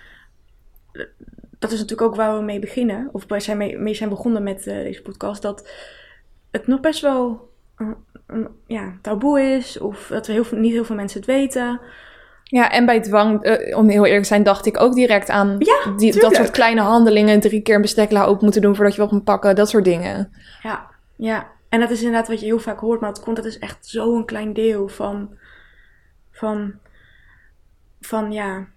[1.60, 3.10] dat is natuurlijk ook waar we mee beginnen.
[3.12, 5.42] Of wij zijn mee, mee zijn begonnen met eh, deze podcast.
[5.42, 5.70] Dat
[6.52, 7.50] het nog best wel
[8.68, 9.80] ja, taboe is.
[9.80, 11.82] Of dat we heel veel, niet heel veel mensen het weten.
[12.52, 15.56] Ja, en bij dwang, eh, om heel eerlijk te zijn, dacht ik ook direct aan
[15.60, 17.40] Ja, die, dat soort kleine handelingen.
[17.40, 19.56] Drie keer een bestekla open moeten doen voordat je wat moet pakken.
[19.56, 20.34] Dat soort dingen.
[20.64, 21.48] Ja, ja.
[21.70, 23.00] En dat is inderdaad wat je heel vaak hoort.
[23.00, 25.38] Maar het komt, dat is echt zo'n klein deel van,
[26.32, 26.74] van,
[28.02, 28.68] van ja,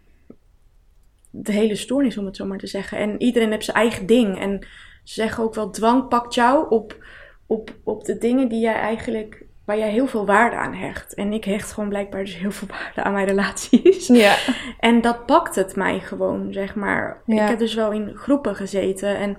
[1.31, 2.99] de hele stoornis, om het zo maar te zeggen.
[2.99, 4.41] En iedereen heeft zijn eigen ding.
[4.41, 4.67] En
[5.05, 7.05] ze zeggen ook wel, dwang pakt jou op,
[7.47, 11.15] op, op de dingen die jij eigenlijk, waar jij heel veel waarde aan hecht.
[11.15, 14.07] En ik hecht gewoon blijkbaar dus heel veel waarde aan mijn relaties.
[14.07, 14.37] Ja.
[14.79, 17.23] En dat pakt het mij gewoon, zeg maar.
[17.27, 17.43] Ja.
[17.43, 19.37] Ik heb dus wel in groepen gezeten en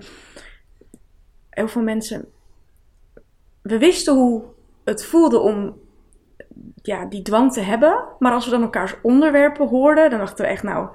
[1.50, 2.28] heel veel mensen.
[3.62, 4.42] We wisten hoe
[4.84, 5.76] het voelde om
[6.82, 8.04] ja, die dwang te hebben.
[8.18, 10.88] Maar als we dan elkaars onderwerpen hoorden, dan dachten we echt, nou,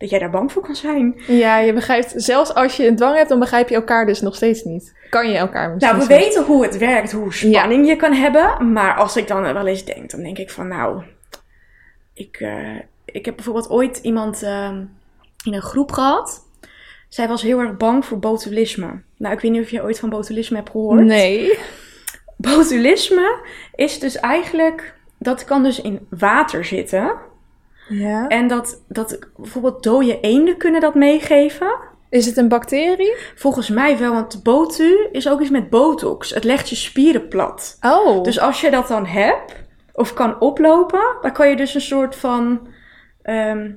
[0.00, 1.14] dat jij daar bang voor kan zijn.
[1.26, 4.34] ja, je begrijpt, zelfs als je een dwang hebt, dan begrijp je elkaar dus nog
[4.34, 4.94] steeds niet.
[5.10, 8.72] Kan je elkaar misschien Nou, we weten hoe het werkt, hoe spanning je kan hebben.
[8.72, 11.02] Maar als ik dan wel eens denk, dan denk ik van, nou,
[12.14, 14.84] ik, eh, ik heb bijvoorbeeld ooit iemand ehm,
[15.44, 16.46] in een groep gehad.
[17.08, 19.00] Zij was heel erg bang voor botulisme.
[19.16, 21.04] Nou, ik weet niet of je ooit van botulisme hebt gehoord.
[21.04, 21.58] Nee.
[22.36, 23.38] Botulisme
[23.74, 27.28] is dus eigenlijk, dat kan dus in water zitten.
[27.90, 28.28] Ja.
[28.28, 31.78] En dat, dat bijvoorbeeld dode eenden kunnen dat meegeven.
[32.10, 33.16] Is het een bacterie?
[33.34, 36.30] Volgens mij wel, want botu is ook iets met botox.
[36.30, 37.78] Het legt je spieren plat.
[37.80, 38.22] Oh.
[38.22, 39.54] Dus als je dat dan hebt,
[39.92, 42.68] of kan oplopen, dan kan je dus een soort van,
[43.22, 43.70] ehm,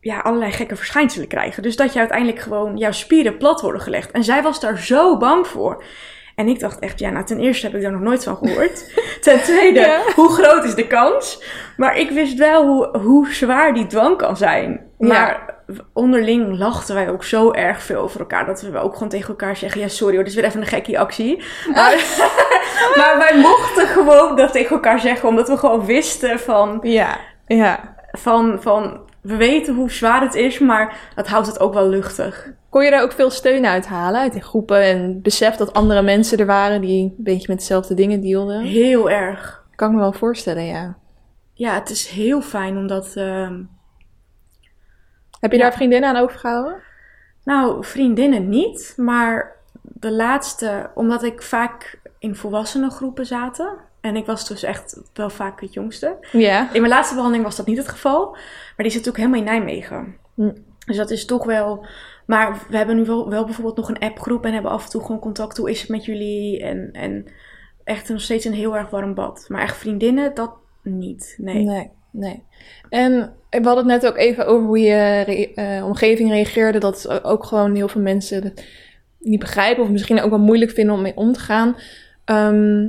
[0.00, 1.62] ja, allerlei gekke verschijnselen krijgen.
[1.62, 4.10] Dus dat je uiteindelijk gewoon, jouw spieren plat worden gelegd.
[4.10, 5.84] En zij was daar zo bang voor.
[6.36, 8.92] En ik dacht echt, ja, nou ten eerste heb ik daar nog nooit van gehoord.
[9.20, 10.00] ten tweede, Ja.
[10.14, 11.42] hoe groot is de kans?
[11.76, 14.80] Maar ik wist wel hoe, hoe zwaar die dwang kan zijn.
[14.98, 15.06] Ja.
[15.08, 15.54] Maar
[15.92, 18.46] onderling lachten wij ook zo erg veel over elkaar.
[18.46, 20.66] Dat we ook gewoon tegen elkaar zeggen, ja sorry hoor, dit is weer even een
[20.66, 21.42] gekkie actie.
[21.74, 21.94] Maar,
[22.98, 25.28] maar wij mochten gewoon dat tegen elkaar zeggen.
[25.28, 27.18] Omdat we gewoon wisten van, ja.
[27.46, 27.94] Ja.
[28.12, 32.50] van, van we weten hoe zwaar het is, maar dat houdt het ook wel luchtig.
[32.70, 36.02] Kon je daar ook veel steun uit halen uit die groepen en besef dat andere
[36.02, 38.60] mensen er waren die een beetje met dezelfde dingen dealden?
[38.62, 39.64] Heel erg.
[39.74, 40.96] Kan ik me wel voorstellen, ja.
[41.52, 43.12] Ja, het is heel fijn omdat...
[43.16, 43.62] ehm,
[45.40, 45.62] Heb je Ja.
[45.62, 46.76] daar vriendinnen aan overgehouden?
[47.44, 53.76] Nou, vriendinnen niet, maar de laatste, omdat ik vaak in volwassenengroepen zaten.
[54.06, 56.16] En ik was dus echt wel vaak het jongste.
[56.32, 56.72] Ja.
[56.72, 59.44] In mijn laatste behandeling was dat niet het geval, maar die zit ook helemaal in
[59.44, 60.16] Nijmegen.
[60.34, 60.52] Hm.
[60.86, 61.86] Dus dat is toch wel.
[62.26, 65.00] Maar we hebben nu wel, wel bijvoorbeeld nog een appgroep en hebben af en toe
[65.00, 65.56] gewoon contact.
[65.56, 66.62] Hoe is het met jullie?
[66.62, 67.26] En, en
[67.84, 69.44] echt nog steeds een heel erg warm bad.
[69.48, 71.34] Maar echt vriendinnen, dat niet.
[71.38, 71.64] Nee.
[71.64, 72.42] Nee, nee.
[72.88, 76.78] En we hadden het net ook even over hoe je re- eh, omgeving reageerde.
[76.78, 78.66] Dat ook gewoon heel veel mensen het
[79.18, 81.76] niet begrijpen of misschien ook wel moeilijk vinden om mee om te gaan.
[82.24, 82.88] Ehm,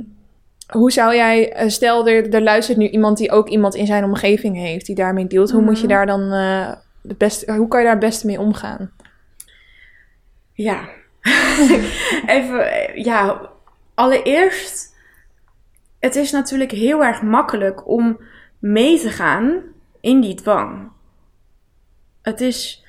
[0.68, 4.04] hoe zou jij, eh, stel er, er luistert nu iemand die ook iemand in zijn
[4.04, 5.50] omgeving heeft die daarmee deelt.
[5.50, 5.94] Hoe moet je Mhm.
[5.94, 8.90] daar dan eh, de beste, hoe kan je daar het beste mee omgaan?
[10.52, 10.88] Ja.
[12.26, 13.50] Even, eh, ja.
[13.94, 14.94] Allereerst,
[15.98, 18.20] het is natuurlijk heel erg makkelijk om
[18.58, 19.62] mee te gaan
[20.00, 20.90] in die dwang.
[22.22, 22.84] Het is,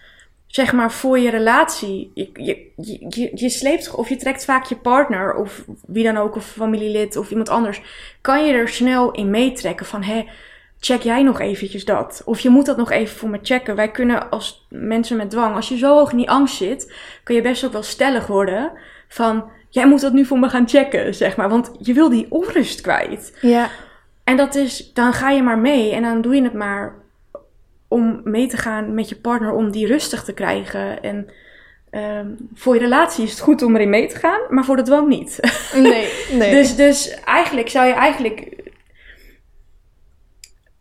[0.49, 2.11] zeg maar, voor je relatie.
[2.13, 6.45] Je, je, je, sleept of je trekt vaak je partner of wie dan ook, of
[6.45, 7.81] familielid of iemand anders.
[8.21, 10.25] Kan je er snel in meetrekken van, hé,
[10.79, 12.21] check jij nog eventjes dat?
[12.25, 13.75] Of je moet dat nog even voor me checken.
[13.75, 16.93] Wij kunnen als mensen met dwang, als je zo hoog in die angst zit,
[17.23, 18.71] kun je best ook wel stellig worden
[19.07, 21.49] van, jij moet dat nu voor me gaan checken, zeg maar.
[21.49, 23.37] Want je wil die onrust kwijt.
[23.41, 23.69] Ja.
[24.23, 26.98] En dat is, dan ga je maar mee en dan doe je het maar
[27.89, 31.01] om mee te gaan met je partner om die rustig te krijgen.
[31.03, 31.29] En
[31.89, 34.81] ehm, voor je relatie is het goed om erin mee te gaan, maar voor de
[34.81, 35.39] dwang niet.
[35.73, 36.51] Nee, nee.
[36.61, 38.57] Dus, dus eigenlijk zou je eigenlijk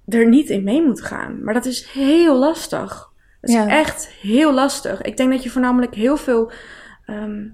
[0.09, 1.42] er niet in mee moeten gaan.
[1.44, 3.11] Maar dat is heel lastig.
[3.40, 3.68] Dat is Ja.
[3.68, 5.02] echt heel lastig.
[5.02, 6.50] Ik denk dat je voornamelijk heel veel
[7.06, 7.46] ehm,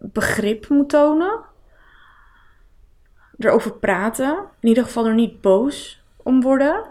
[0.00, 1.40] begrip moet tonen.
[3.38, 4.38] Erover praten.
[4.60, 6.84] In ieder geval er niet boos om worden.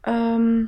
[0.00, 0.62] Ehm,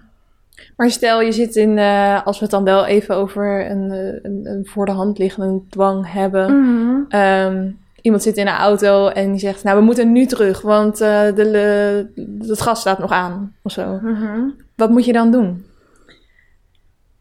[0.76, 4.18] Maar stel, je zit in, eh, als we het dan wel even over een, eh,
[4.22, 6.60] een, een voor de hand liggende dwang hebben.
[6.60, 7.02] mhm.
[7.08, 7.70] Ehm,
[8.02, 11.24] iemand zit in een auto en die zegt, nou, we moeten nu terug, want eh,
[11.24, 13.98] de, de, het gas staat nog aan, of zo.
[14.02, 14.48] Mhm.
[14.76, 15.64] Wat moet je dan doen?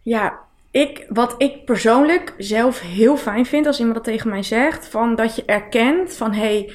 [0.01, 0.39] Ja,
[0.71, 5.15] ik, wat ik persoonlijk zelf heel fijn vind als iemand dat tegen mij zegt, van
[5.15, 6.71] dat je erkent van hé, hey,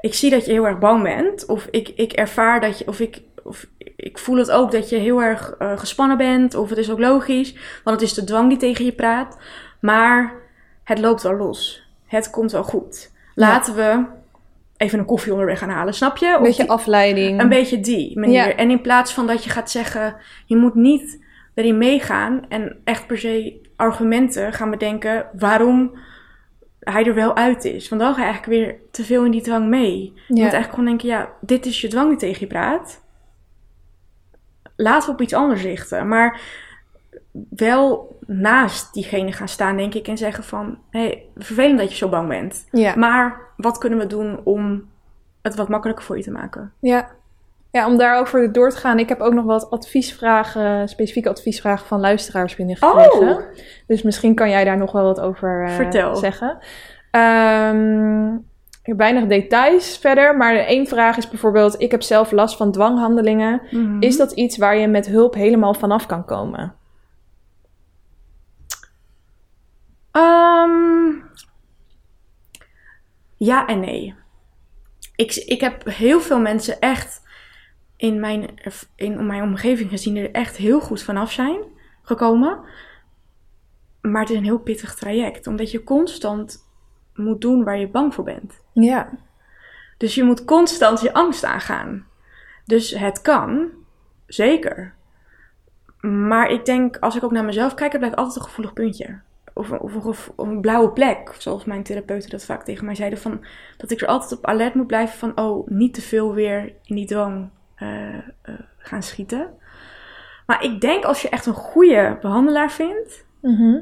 [0.00, 3.00] ik zie dat je heel erg bang bent, of ik, ik ervaar dat je, of
[3.00, 3.66] ik, of
[4.04, 6.98] ik voel het ook dat je heel erg eh, gespannen bent, of het is ook
[6.98, 9.38] logisch, want het is de dwang die tegen je praat,
[9.80, 10.32] maar
[10.84, 11.82] het loopt wel los.
[12.06, 13.12] Het komt wel goed.
[13.34, 14.04] Laten we
[14.76, 16.34] even een koffie onderweg gaan halen, snap je?
[16.36, 17.40] Een beetje die- afleiding.
[17.40, 18.34] een beetje die manier.
[18.48, 18.54] Ja.
[18.56, 21.22] En in plaats van dat je gaat zeggen, je moet niet
[21.54, 25.92] erin meegaan en echt per se argumenten gaan bedenken waarom
[26.80, 27.88] hij er wel uit is.
[27.88, 30.00] Want dan ga je eigenlijk weer te veel in die dwang mee.
[30.02, 30.14] Je Ja.
[30.28, 33.02] moet eigenlijk gewoon denken, ja, dit is je dwang die tegen je praat.
[34.76, 36.08] Laten we op iets anders richten.
[36.08, 36.40] Maar
[37.48, 41.96] wel naast diegene gaan staan, denk ik, en zeggen van, hé, hey, vervelend dat je
[41.96, 42.66] zo bang bent.
[42.70, 42.94] Ja.
[42.96, 44.88] Maar wat kunnen we doen om
[45.42, 46.72] het wat makkelijker voor je te maken?
[46.80, 47.10] Ja.
[47.70, 48.98] ja, om daarover door te gaan.
[48.98, 53.28] Ik heb ook nog wat adviesvragen, specifieke adviesvragen van luisteraars binnengekregen.
[53.28, 53.42] Oh!
[53.86, 56.16] Dus misschien kan jij daar nog wel wat over Vertel.
[56.16, 56.58] zeggen.
[57.10, 58.36] Ehm,
[58.84, 61.80] ik heb weinig details verder, maar één vraag is bijvoorbeeld...
[61.80, 63.62] Ik heb zelf last van dwanghandelingen.
[63.70, 64.02] Mhm.
[64.02, 66.74] Is dat iets waar je met hulp helemaal vanaf kan komen?
[70.10, 71.12] Ehm,
[73.36, 74.14] ja en nee.
[75.16, 77.22] Ik, ik heb heel veel mensen echt
[77.96, 78.54] in mijn,
[78.96, 81.58] in mijn omgeving gezien die er echt heel goed vanaf zijn
[82.02, 82.58] gekomen.
[84.00, 86.68] Maar het is een heel pittig traject, omdat je constant
[87.14, 88.62] moet doen waar je bang voor bent.
[88.74, 89.10] Ja.
[89.96, 92.06] Dus je moet constant je angst aangaan.
[92.64, 93.68] Dus het kan,
[94.26, 94.94] zeker.
[96.00, 99.20] Maar ik denk, als ik ook naar mezelf kijk, het blijft altijd een gevoelig puntje.
[99.54, 101.34] Of, een- of, een gevo- of een blauwe plek.
[101.38, 103.18] Zoals mijn therapeuten dat vaak tegen mij zeiden.
[103.18, 103.44] Van,
[103.76, 105.38] dat ik er altijd op alert moet blijven van...
[105.38, 108.22] Oh, niet te veel weer in die dwang eh, eh,
[108.78, 109.50] gaan schieten.
[110.46, 113.24] Maar ik denk als je echt een goede behandelaar vindt...
[113.40, 113.80] Mhm.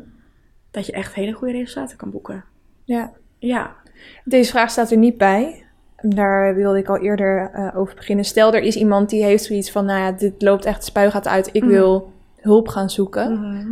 [0.70, 2.44] dat je echt hele goede resultaten kan boeken.
[2.84, 3.12] ja.
[3.38, 3.76] Ja.
[4.24, 5.64] Deze vraag staat er niet bij.
[6.02, 8.24] Daar wilde ik al eerder eh, over beginnen.
[8.24, 9.84] Stel, er is iemand die heeft zoiets van...
[9.84, 11.48] Nou ja, dit loopt echt spuigaat uit.
[11.52, 11.72] Ik Mhm.
[11.72, 13.32] wil hulp gaan zoeken.
[13.40, 13.68] Mhm.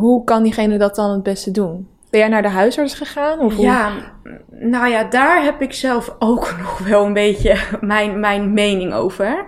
[0.00, 1.88] Hoe kan diegene dat dan het beste doen?
[2.10, 3.38] Ben jij naar de huisarts gegaan?
[3.38, 3.92] Of hoe- Ja,
[4.50, 9.44] nou ja, daar heb ik zelf ook nog wel een beetje mijn, mijn mening over.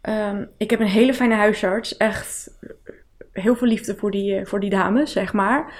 [0.00, 1.96] Ehm, ik heb een hele fijne huisarts.
[1.96, 2.50] Echt
[3.32, 5.72] heel veel liefde voor die, eh, voor die dames, zeg maar.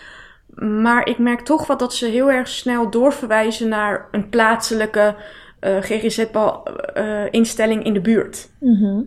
[0.54, 5.16] Maar ik merk toch wat dat ze heel erg snel doorverwijzen naar een plaatselijke
[5.60, 8.48] eh GGZ-instelling in de buurt.
[8.60, 9.02] Mhm.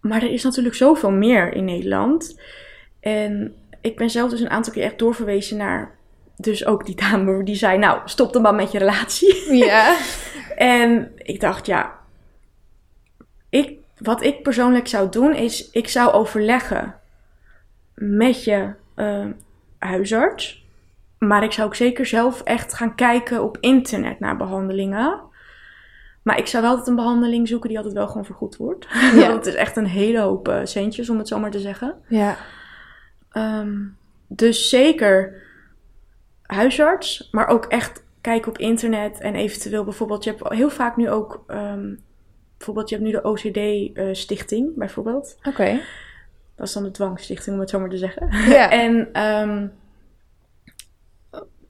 [0.00, 2.40] Maar er is natuurlijk zoveel meer in Nederland.
[3.00, 5.96] En ik ben zelf dus een aantal keer echt doorverwezen naar...
[6.36, 9.54] Dus ook die dame die zei, nou, stop dan maar met je relatie.
[9.54, 9.96] Ja.
[10.56, 11.96] En ik dacht, ja...
[13.50, 16.94] Ik, wat ik persoonlijk zou doen is, ik zou overleggen
[17.94, 19.26] met je eh,
[19.78, 20.66] huisarts.
[21.18, 25.20] Maar ik zou ook zeker zelf echt gaan kijken op internet naar behandelingen.
[26.22, 28.86] Maar ik zou wel altijd een behandeling zoeken die altijd wel gewoon vergoed wordt.
[29.14, 29.26] Ja.
[29.26, 31.94] Want het is echt een hele hoop eh, centjes, om het zo maar te zeggen.
[32.08, 32.36] Ja.
[33.32, 33.76] Ehm,
[34.26, 35.42] dus zeker
[36.42, 41.10] huisarts, maar ook echt kijken op internet en eventueel bijvoorbeeld, je hebt heel vaak nu
[41.10, 41.94] ook, ehm,
[42.56, 45.38] bijvoorbeeld je hebt nu de OCD-stichting bijvoorbeeld.
[45.42, 45.80] Oké.
[46.58, 48.28] Dat is dan de dwangstichting, om het zo maar te zeggen.
[48.56, 48.70] Ja.
[48.70, 49.66] En ehm,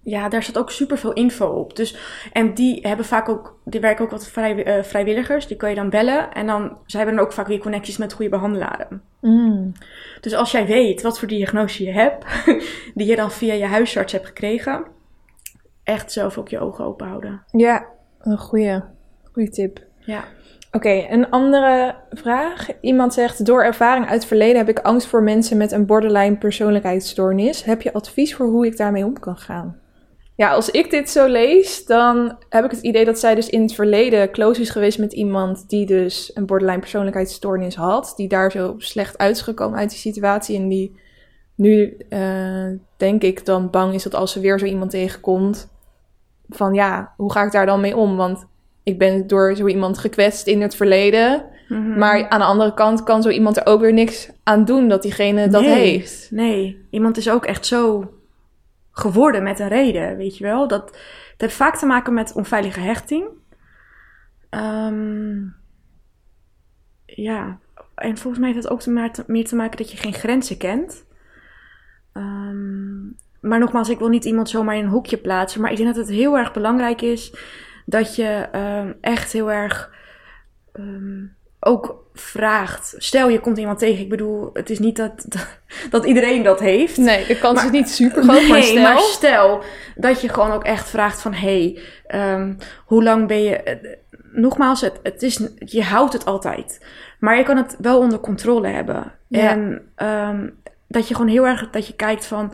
[0.03, 1.77] ja, daar staat ook super veel info op.
[1.77, 1.97] Dus,
[2.33, 5.47] en die hebben vaak ook, die werken ook wat vrij, eh, vrijwilligers.
[5.47, 6.33] Die kan je dan bellen.
[6.33, 9.03] En dan, zij hebben dan ook vaak weer connecties met goede behandelaren.
[9.21, 9.73] Mm.
[10.21, 12.25] Dus als jij weet wat voor diagnose je hebt,
[12.95, 14.85] die je dan via je huisarts hebt gekregen,
[15.83, 17.43] echt zelf ook je ogen open houden.
[17.51, 17.87] Ja,
[18.21, 18.85] een goede,
[19.33, 19.87] goede tip.
[19.99, 20.25] Ja.
[20.71, 22.69] Oké, een andere vraag.
[22.81, 26.37] Iemand zegt: Door ervaring uit het verleden heb ik angst voor mensen met een borderline
[26.37, 27.65] persoonlijkheidsstoornis.
[27.65, 29.81] Heb je advies voor hoe ik daarmee om kan gaan?
[30.35, 33.63] Ja, als ik dit zo lees, dan heb ik het idee dat zij dus in
[33.63, 38.13] het verleden close is geweest met iemand die dus een borderline persoonlijkheidsstoornis had.
[38.17, 40.57] Die daar zo slecht uit is gekomen uit die situatie.
[40.57, 41.01] En die
[41.55, 42.67] nu, eh,
[42.97, 45.69] denk ik, dan bang is dat als ze weer zo iemand tegenkomt,
[46.49, 48.17] van ja, hoe ga ik daar dan mee om?
[48.17, 48.47] Want
[48.89, 51.45] ik ben door zo iemand gekwetst in het verleden.
[51.69, 51.99] Mhm.
[51.99, 55.03] Maar aan de andere kant kan zo iemand er ook weer niks aan doen dat
[55.03, 55.75] diegene dat Nee.
[55.91, 56.29] heeft.
[56.31, 58.13] Nee, iemand is ook echt zo
[58.91, 60.69] geworden met een reden, weet je wel.
[60.69, 60.85] Dat,
[61.33, 63.27] het heeft vaak te maken met onveilige hechting.
[64.51, 65.37] Ehm,
[67.07, 67.59] ja,
[67.95, 71.05] en volgens mij heeft het ook te- meer te maken dat je geen grenzen kent.
[72.13, 72.99] Ehm,
[73.41, 75.61] maar nogmaals, ik wil niet iemand zomaar in een hoekje plaatsen.
[75.61, 77.33] Maar ik denk dat het heel erg belangrijk is
[77.89, 79.95] dat je ehm, echt heel erg
[80.73, 81.25] ehm,
[81.61, 82.95] ook vraagt.
[82.99, 84.03] Stel, je komt iemand tegen.
[84.03, 85.27] Ik bedoel, het is niet dat,
[85.91, 86.97] dat iedereen dat heeft.
[86.97, 88.83] Nee, de kans Maar- is niet super groot, maar stel...
[88.83, 89.63] maar stel
[89.97, 91.33] dat je gewoon ook echt vraagt van...
[91.35, 93.57] hey, ehm, hoe lang ben je...
[93.63, 93.97] eh,
[94.33, 96.87] Nogmaals, het, het is, je houdt het altijd.
[97.21, 99.13] Maar je kan het wel onder controle hebben.
[99.29, 99.51] Ja.
[99.51, 99.93] En
[100.89, 101.71] dat je gewoon heel erg...
[101.71, 102.53] Dat je kijkt van...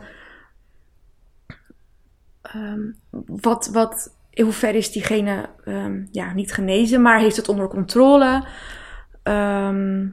[3.25, 8.43] wat, wat, in hoeverre is diegene ehm, ja, niet genezen, maar heeft het onder controle?
[9.23, 10.05] Ehm,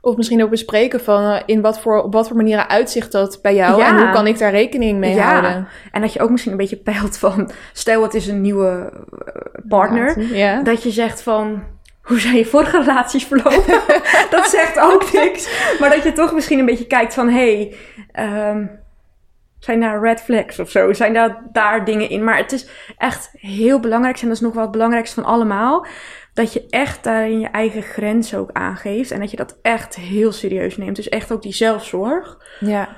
[0.00, 3.38] Of misschien ook bespreken van eh, in wat voor, op wat voor manieren uitzicht dat
[3.42, 3.88] bij jou Ja.
[3.88, 5.28] en hoe kan ik daar rekening mee Ja.
[5.30, 5.68] houden.
[5.92, 7.50] en dat je ook misschien een beetje peilt van...
[7.72, 8.92] Stel, het is een nieuwe
[9.26, 10.20] eh, partner.
[10.34, 10.62] Ja.
[10.62, 11.62] Dat je zegt van,
[12.02, 13.80] hoe zijn je vorige relaties verlopen?
[14.30, 15.48] dat zegt ook niks.
[15.80, 17.74] Maar dat je toch misschien een beetje kijkt van, hé, hey,
[18.12, 18.66] ehm,
[19.64, 20.92] zijn daar red flags of zo?
[20.92, 22.24] Zijn daar, daar dingen in?
[22.24, 25.86] Maar het is echt heel belangrijk, en dat is nog wel het belangrijkste van allemaal,
[26.34, 29.10] dat je echt daarin je eigen grens ook aangeeft.
[29.10, 30.96] En dat je dat echt heel serieus neemt.
[30.96, 32.38] Dus echt ook die zelfzorg.
[32.60, 32.88] ja.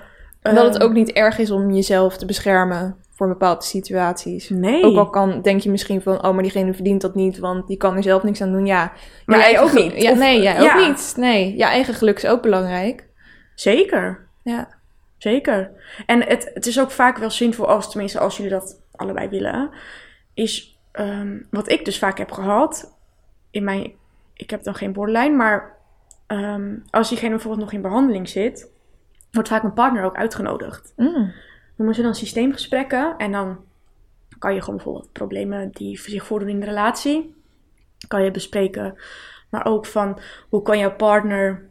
[0.42, 4.48] En dat het Ehm, ook niet erg is om jezelf te beschermen voor bepaalde situaties.
[4.48, 4.82] Nee.
[4.84, 7.76] Ook al kan, denk je misschien van, oh, maar diegene verdient dat niet, want die
[7.76, 8.66] kan er zelf niks aan doen.
[8.66, 8.92] Ja,
[9.24, 10.02] Maar jij ook niet.
[10.02, 10.74] Ja, Of- nee, jij ja.
[10.80, 11.14] ook niet.
[11.16, 13.06] Nee, je eigen geluk is ook belangrijk.
[13.54, 14.26] Zeker.
[14.42, 14.68] Ja.
[15.26, 15.70] Zeker.
[16.06, 19.70] En het, het is ook vaak wel zinvol, als, tenminste als jullie dat allebei willen,
[20.34, 22.96] is ehm, wat ik dus vaak heb gehad.
[23.50, 23.92] In mijn,
[24.34, 25.76] ik heb dan geen borderline, maar
[26.26, 28.70] ehm, als diegene bijvoorbeeld nog in behandeling zit,
[29.30, 30.92] wordt vaak mijn partner ook uitgenodigd.
[30.96, 31.32] Mm.
[31.76, 33.58] Noemen ze dan systeemgesprekken en dan
[34.38, 37.34] kan je gewoon bijvoorbeeld problemen die zich voordoen in de relatie,
[38.08, 38.94] kan je bespreken.
[39.50, 40.18] Maar ook van
[40.48, 41.68] hoe kan jouw partner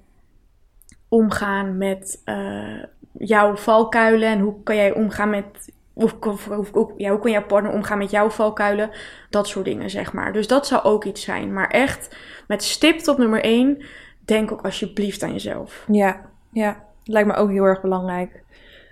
[1.15, 2.83] omgaan met eh,
[3.17, 7.31] jouw valkuilen en hoe kan jij omgaan met of, of, of- of- ja, hoe kan
[7.31, 8.89] jouw partner omgaan met jouw valkuilen?
[9.29, 10.33] Dat soort dingen, zeg maar.
[10.33, 11.53] Dus dat zou ook iets zijn.
[11.53, 12.15] Maar echt,
[12.47, 13.85] met stipt op nummer één,
[14.25, 15.85] denk ook alsjeblieft aan jezelf.
[15.91, 18.43] Ja, ja, lijkt me ook heel erg belangrijk.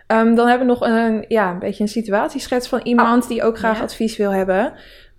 [0.07, 3.57] Ehm, dan hebben we nog een, ja, een beetje een situatieschets van iemand die ook
[3.57, 3.84] graag ja.
[3.84, 4.74] advies wil hebben.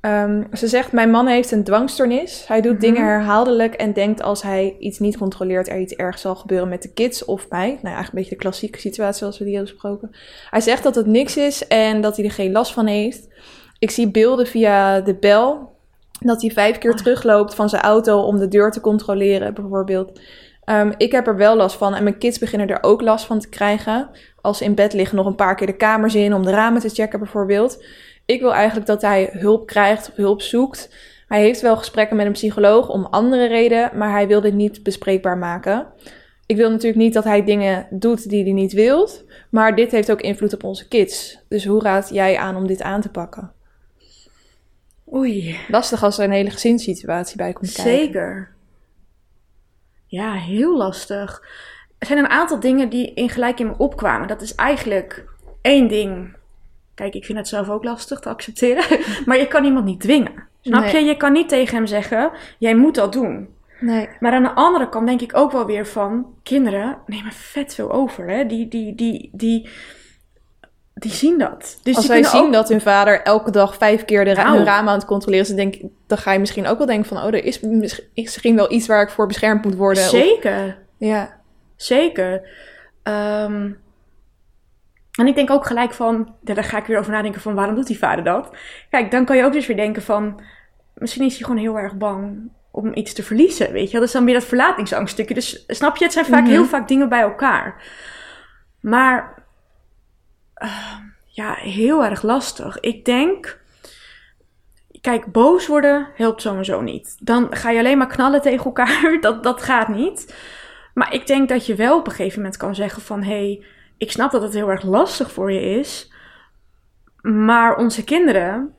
[0.05, 2.45] Ehm, ze zegt, mijn man heeft een dwangstoornis.
[2.49, 2.81] Hij doet Mhm.
[2.81, 6.83] dingen herhaaldelijk en denkt als hij iets niet controleert er iets ergs zal gebeuren met
[6.83, 7.67] de kids of mij.
[7.67, 10.11] Nou ja, eigenlijk een beetje de klassieke situatie zoals we die hebben besproken.
[10.51, 13.29] Hij zegt dat het niks is en dat hij er geen last van heeft.
[13.79, 15.73] Ik zie beelden via de bel
[16.21, 16.97] dat hij vijf keer Ah.
[16.97, 20.21] terugloopt van zijn auto om de deur te controleren bijvoorbeeld.
[20.65, 23.39] Ehm, ik heb er wel last van en mijn kids beginnen er ook last van
[23.39, 24.11] te krijgen.
[24.41, 26.81] Als ze in bed liggen nog een paar keer de kamers in om de ramen
[26.81, 27.85] te checken bijvoorbeeld.
[28.27, 30.95] Ik wil eigenlijk dat hij hulp krijgt hulp zoekt.
[31.29, 34.83] Hij heeft wel gesprekken met een psycholoog om andere redenen, maar hij wil dit niet
[34.83, 35.87] bespreekbaar maken.
[36.47, 39.09] Ik wil natuurlijk niet dat hij dingen doet die hij niet wil,
[39.51, 41.39] maar dit heeft ook invloed op onze kids.
[41.49, 43.53] Dus hoe raad jij aan om dit aan te pakken?
[45.13, 45.59] Oei.
[45.69, 47.93] Lastig als er een hele gezinssituatie bij komt kijken.
[47.93, 48.55] Zeker.
[50.07, 51.43] Ja, heel lastig.
[51.99, 54.29] Er zijn een aantal dingen die in gelijk in me opkwamen.
[54.29, 55.25] Dat is eigenlijk
[55.61, 56.37] één ding.
[56.95, 58.85] Kijk, ik vind het zelf ook lastig te accepteren.
[59.27, 60.49] maar je kan iemand niet dwingen.
[60.61, 60.93] Snap Nee.
[60.93, 61.01] je?
[61.05, 63.49] Je kan niet tegen hem zeggen: jij moet dat doen.
[63.81, 64.09] Nee.
[64.21, 67.93] Maar aan de andere kant denk ik ook wel weer van: kinderen nemen vet veel
[67.93, 68.29] over.
[68.29, 68.47] Hè?
[68.47, 69.69] Die, die, die, die,
[70.95, 71.79] die zien dat.
[71.83, 74.57] Dus Als kunnen zien ook- dat hun vader elke dag vijf keer de ra- Nou.
[74.57, 75.75] hun ramen aan het controleren is, dan, denk,
[76.07, 78.87] dan ga je misschien ook wel denken van, oh, er is mis- misschien wel iets
[78.87, 80.03] waar ik voor beschermd moet worden.
[80.03, 80.79] Of- Zeker.
[80.97, 81.41] ja.
[81.77, 82.49] Zeker.
[83.03, 83.71] Ehm,
[85.19, 87.87] en ik denk ook gelijk van, daar ga ik weer over nadenken van waarom doet
[87.87, 88.57] die vader dat?
[88.91, 90.41] Kijk, dan kan je ook dus weer denken van,
[90.95, 94.01] misschien is hij gewoon heel erg bang om iets te verliezen, weet je wel?
[94.01, 95.35] Dat is dan weer dat verlatingsangststukje.
[95.35, 96.51] Dus snap je, het zijn vaak Mhm.
[96.51, 97.83] heel vaak dingen bij elkaar.
[98.81, 99.43] Maar,
[100.55, 102.81] ehm, ja, heel erg lastig.
[102.81, 103.61] Ik denk,
[105.01, 107.17] kijk, boos worden helpt sowieso niet.
[107.21, 109.17] Dan ga je alleen maar knallen tegen elkaar.
[109.21, 110.35] Dat, dat gaat niet.
[110.95, 113.23] Maar ik denk dat je wel op een gegeven moment kan zeggen van...
[113.23, 113.65] hé, hey,
[113.97, 116.13] ik snap dat het heel erg lastig voor je is...
[117.23, 118.75] maar onze kinderen...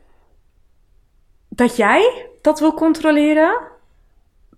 [1.49, 3.57] dat jij dat wil controleren...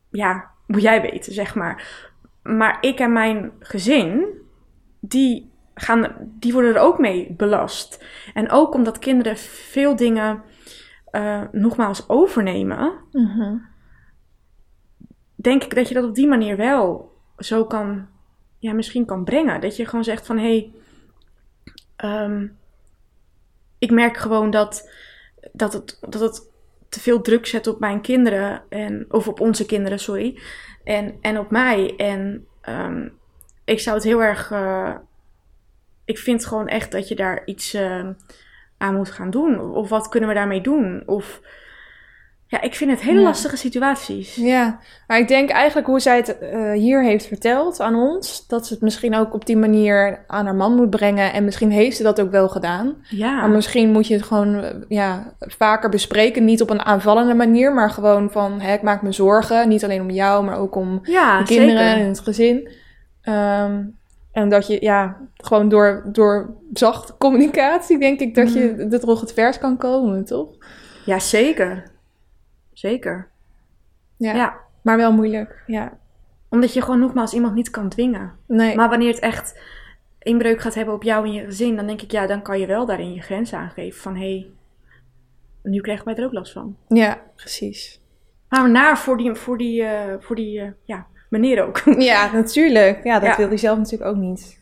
[0.09, 2.05] ja, moet jij weten, zeg maar.
[2.43, 4.25] Maar ik en mijn gezin...
[4.99, 8.05] die, gaan, die worden er ook mee belast.
[8.33, 10.43] En ook omdat kinderen veel dingen...
[11.11, 12.93] Uh, nogmaals overnemen,
[15.35, 18.07] denk ik dat je dat op die manier wel zo kan,
[18.57, 19.61] ja, misschien kan brengen.
[19.61, 20.71] Dat je gewoon zegt van, hé,
[21.95, 22.57] hey, um,
[23.79, 24.91] ik merk gewoon dat,
[25.51, 26.51] dat, het, dat het
[26.89, 30.39] te veel druk zet op mijn kinderen, en, of op onze kinderen, sorry,
[30.83, 31.95] en, en op mij.
[31.95, 33.17] En um,
[33.65, 34.95] ik zou het heel erg, uh,
[36.05, 38.09] ik vind gewoon echt dat je daar iets uh,
[38.77, 39.59] aan moet gaan doen.
[39.59, 41.03] Of wat kunnen we daarmee doen?
[41.05, 41.41] Of
[42.47, 43.23] ja, ik vind het hele Ja.
[43.25, 44.35] lastige situaties.
[44.35, 48.67] Ja, maar ik denk eigenlijk hoe zij het eh, hier heeft verteld aan ons, dat
[48.67, 51.33] ze het misschien ook op die manier aan haar man moet brengen.
[51.33, 52.95] En misschien heeft ze dat ook wel gedaan.
[53.09, 56.45] Ja, Maar misschien moet je het gewoon eh, ja, vaker bespreken.
[56.45, 59.67] Niet op een aanvallende manier, maar gewoon van hè, ik maak me zorgen.
[59.69, 62.01] Niet alleen om jou, maar ook om ja de kinderen zeker.
[62.01, 62.69] en het gezin.
[63.21, 63.81] Ehm,
[64.31, 68.93] en dat je ja, gewoon door, door zachte communicatie, denk ik, dat je Mhm.
[68.93, 70.47] er toch het vers kan komen, toch?
[71.05, 71.83] Ja, zeker.
[72.77, 73.27] Zeker.
[74.17, 74.57] Ja, Ja.
[74.81, 75.63] maar wel moeilijk.
[75.67, 75.97] Ja,
[76.49, 78.31] Omdat je gewoon nogmaals iemand niet kan dwingen.
[78.47, 78.75] nee.
[78.75, 79.59] Maar wanneer het echt
[80.19, 82.65] inbreuk gaat hebben op jou en je gezin, dan denk ik, ja, dan kan je
[82.65, 84.01] wel daarin je grens aangeven.
[84.01, 84.47] Van hé, hey,
[85.63, 86.77] nu krijgen wij er ook last van.
[86.87, 88.01] Ja, precies.
[88.49, 91.77] Maar naar voor die, voor die, eh, voor die eh, ja, meneer ook.
[92.11, 93.03] Ja, natuurlijk.
[93.03, 93.37] Ja, dat Ja.
[93.37, 94.59] wil hij zelf natuurlijk ook niet.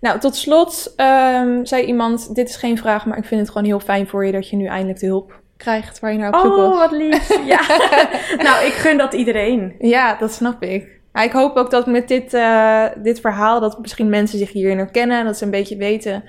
[0.00, 3.66] Nou, tot slot ehm, zei iemand: Dit is geen vraag, maar ik vind het gewoon
[3.66, 6.40] heel fijn voor je dat je nu eindelijk de hulp krijgt waar je naar op
[6.40, 6.72] zoek was.
[6.72, 7.28] Oh, wat lief.
[7.46, 7.60] Ja.
[8.46, 9.74] nou, ik gun dat iedereen.
[9.78, 11.00] Ja, dat snap ik.
[11.12, 14.78] Maar ik hoop ook dat met dit, eh, dit verhaal, dat misschien mensen zich hierin
[14.78, 15.18] herkennen.
[15.18, 16.24] En dat ze een beetje weten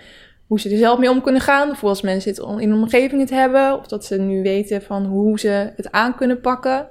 [0.48, 1.70] hoe ze er zelf mee om kunnen gaan.
[1.70, 3.78] Of als mensen het in hun omgeving het hebben.
[3.78, 6.88] Of dat ze nu weten van hoe ze het aan kunnen pakken.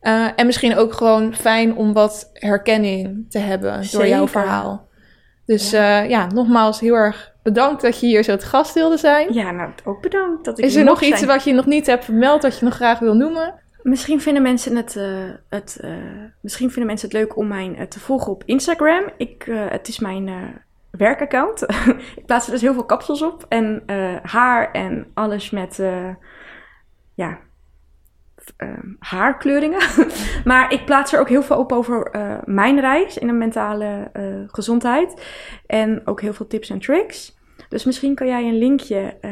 [0.00, 4.88] Eh, en misschien ook gewoon fijn om wat herkenning te hebben door jouw verhaal.
[5.46, 6.00] Dus ja.
[6.00, 9.32] ja, nogmaals heel erg bedankt dat je hier zo te gast wilde zijn.
[9.32, 11.30] Ja, nou, ook bedankt dat ik Is er nog iets zijn.
[11.30, 13.54] wat je nog niet hebt vermeld, dat je nog graag wil noemen?
[13.82, 15.90] Misschien vinden mensen het, eh, het, eh,
[16.40, 19.10] misschien vinden mensen het leuk om mij eh, te volgen op Instagram.
[19.16, 20.30] Ik, het is mijn
[20.90, 21.62] werkaccount.
[22.16, 23.46] ik plaats er dus heel veel kapsels op.
[23.48, 23.82] En
[24.22, 25.82] haar en alles met
[27.14, 27.38] ja,
[28.98, 29.80] haarkleuringen.
[30.44, 34.10] maar ik plaats er ook heel veel op over eh, mijn reis in de mentale
[34.12, 35.22] eh, gezondheid.
[35.66, 37.36] En ook heel veel tips en tricks.
[37.68, 39.30] Dus misschien kan jij een linkje eh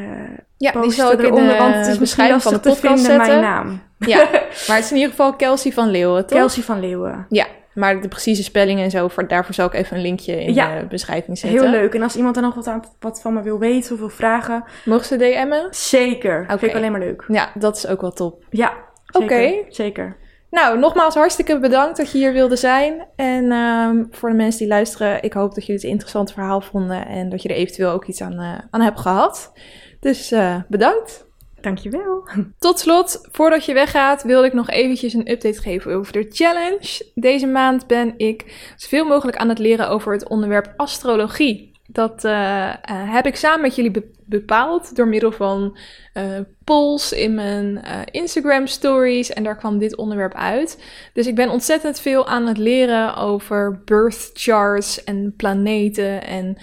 [0.57, 2.61] Ja, die posten zal ik in eronder, de want het is misschien beschrijving van de
[2.69, 3.27] lastig te vinden, zetten.
[3.29, 3.83] mijn naam.
[3.99, 4.17] Ja,
[4.67, 6.39] maar het is in ieder geval Kelsey van Leeuwen, toch?
[6.39, 7.27] Kelsey van Leeuwen.
[7.29, 10.55] Ja, maar de precieze spelling en zo, voor, daarvoor zal ik even een linkje in
[10.55, 10.79] Ja.
[10.81, 11.61] de beschrijving zetten.
[11.61, 11.95] Heel leuk.
[11.95, 14.65] En als iemand er nog wat, aan, wat van me wil weten of wil vragen,
[14.85, 15.67] Mogen ze DM'en?
[15.71, 16.43] zeker.
[16.43, 16.59] Oké.
[16.59, 17.25] Vind ik alleen maar leuk.
[17.29, 18.45] Ja, dat is ook wel top.
[18.51, 18.73] Ja,
[19.13, 19.65] Oké.
[19.69, 20.17] Zeker.
[20.51, 23.07] Nou, nogmaals hartstikke bedankt dat je hier wilde zijn.
[23.17, 26.61] En ehm, voor de mensen die luisteren, ik hoop dat jullie het een interessant verhaal
[26.61, 29.53] vonden en dat je er eventueel ook iets aan, eh, aan hebt gehad.
[30.01, 31.31] Dus eh, bedankt.
[31.61, 32.29] Dankjewel.
[32.59, 37.11] Tot slot, voordat je weggaat, wilde ik nog eventjes een update geven over de challenge.
[37.15, 41.72] Deze maand ben ik zoveel mogelijk aan het leren over het onderwerp astrologie.
[41.93, 45.77] Dat eh, eh, heb ik samen met jullie be- bepaald door middel van
[46.13, 46.25] eh,
[46.65, 49.33] polls in mijn Instagram stories.
[49.33, 50.85] En daar kwam dit onderwerp uit.
[51.13, 56.57] Dus ik ben ontzettend veel aan het leren over birth charts en planeten en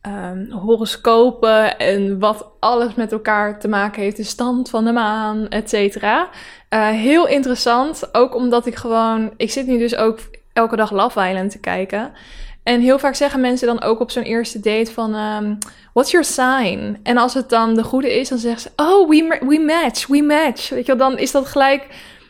[0.00, 4.16] ehm, horoscopen en wat alles met elkaar te maken heeft.
[4.16, 6.28] De stand van de maan, et cetera.
[6.92, 9.32] Heel interessant, ook omdat ik gewoon...
[9.36, 10.18] Ik zit nu dus ook
[10.52, 12.12] elke dag Love te kijken.
[12.66, 15.14] En heel vaak zeggen mensen dan ook op zo'n eerste date van...
[15.14, 15.54] ehm,
[15.92, 17.00] What's your sign?
[17.02, 18.70] En als het dan de goede is, dan zeggen ze...
[18.76, 20.68] Oh, we, we match, we match.
[20.68, 21.86] Weet je wel, dan is dat gelijk...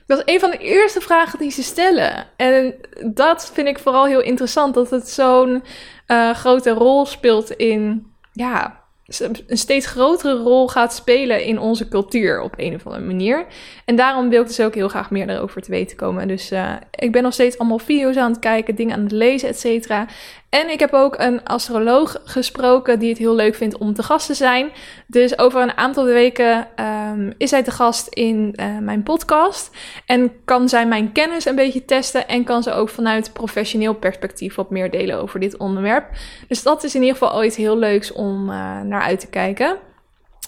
[0.06, 2.26] Dat is een van de eerste vragen die ze stellen.
[2.36, 2.74] En
[3.14, 4.74] dat vind ik vooral heel interessant.
[4.74, 5.62] Dat het zo'n
[6.06, 8.06] eh, grote rol speelt in...
[8.32, 13.46] Ja, een steeds grotere rol gaat spelen in onze cultuur op een of andere manier.
[13.84, 16.28] En daarom wil ik dus ook heel graag meer erover te weten komen.
[16.28, 19.48] Dus eh, ik ben nog steeds allemaal video's aan het kijken, dingen aan het lezen,
[19.48, 20.06] et cetera.
[20.48, 24.26] En ik heb ook een astroloog gesproken die het heel leuk vindt om te gast
[24.26, 24.70] te zijn.
[25.06, 29.76] Dus over een aantal weken ehm, is hij te gast in eh, mijn podcast.
[30.06, 32.28] En kan zij mijn kennis een beetje testen.
[32.28, 36.10] En kan ze ook vanuit professioneel perspectief wat meer delen over dit onderwerp.
[36.48, 39.28] Dus dat is in ieder geval al iets heel leuks om eh, naar uit te
[39.28, 39.76] kijken.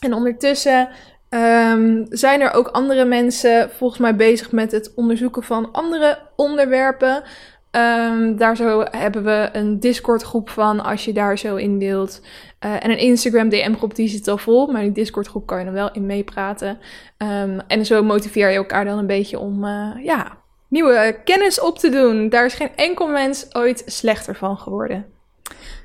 [0.01, 0.89] En ondertussen
[1.29, 7.23] Ehm, zijn er ook andere mensen volgens mij bezig met het onderzoeken van andere onderwerpen?
[7.71, 12.21] Ehm, daar zo hebben we een Discord groep van als je daar zo in deelt.
[12.65, 15.59] Uh, en een Instagram DM groep die zit al vol, maar die Discord groep kan
[15.59, 16.79] je dan wel in meepraten.
[17.19, 20.37] Um, en zo motiveer je elkaar dan een beetje om uh, ja,
[20.69, 22.29] nieuwe kennis op te doen.
[22.29, 25.07] Daar is geen enkel mens ooit slechter van geworden.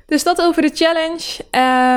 [0.06, 1.44] Dus dat over de challenge.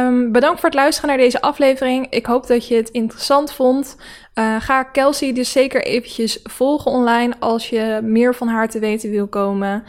[0.08, 2.10] Um, bedankt voor het luisteren naar deze aflevering.
[2.10, 3.98] Ik hoop dat je het interessant vond.
[4.36, 9.10] Uh, ga Kelsey dus zeker eventjes volgen online als je meer van haar te weten
[9.10, 9.84] wil komen.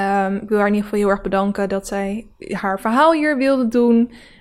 [0.00, 3.36] Um, ik wil haar in ieder geval heel erg bedanken dat zij haar verhaal hier
[3.36, 3.96] wilde doen.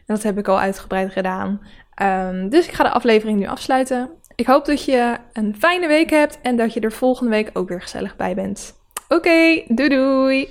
[0.05, 1.61] En dat heb ik al uitgebreid gedaan.
[2.01, 4.09] Um, dus ik ga de aflevering nu afsluiten.
[4.35, 7.69] Ik hoop dat je een fijne week hebt en dat je er volgende week ook
[7.69, 8.73] weer gezellig bij bent.
[9.07, 10.49] Oké, doei doei!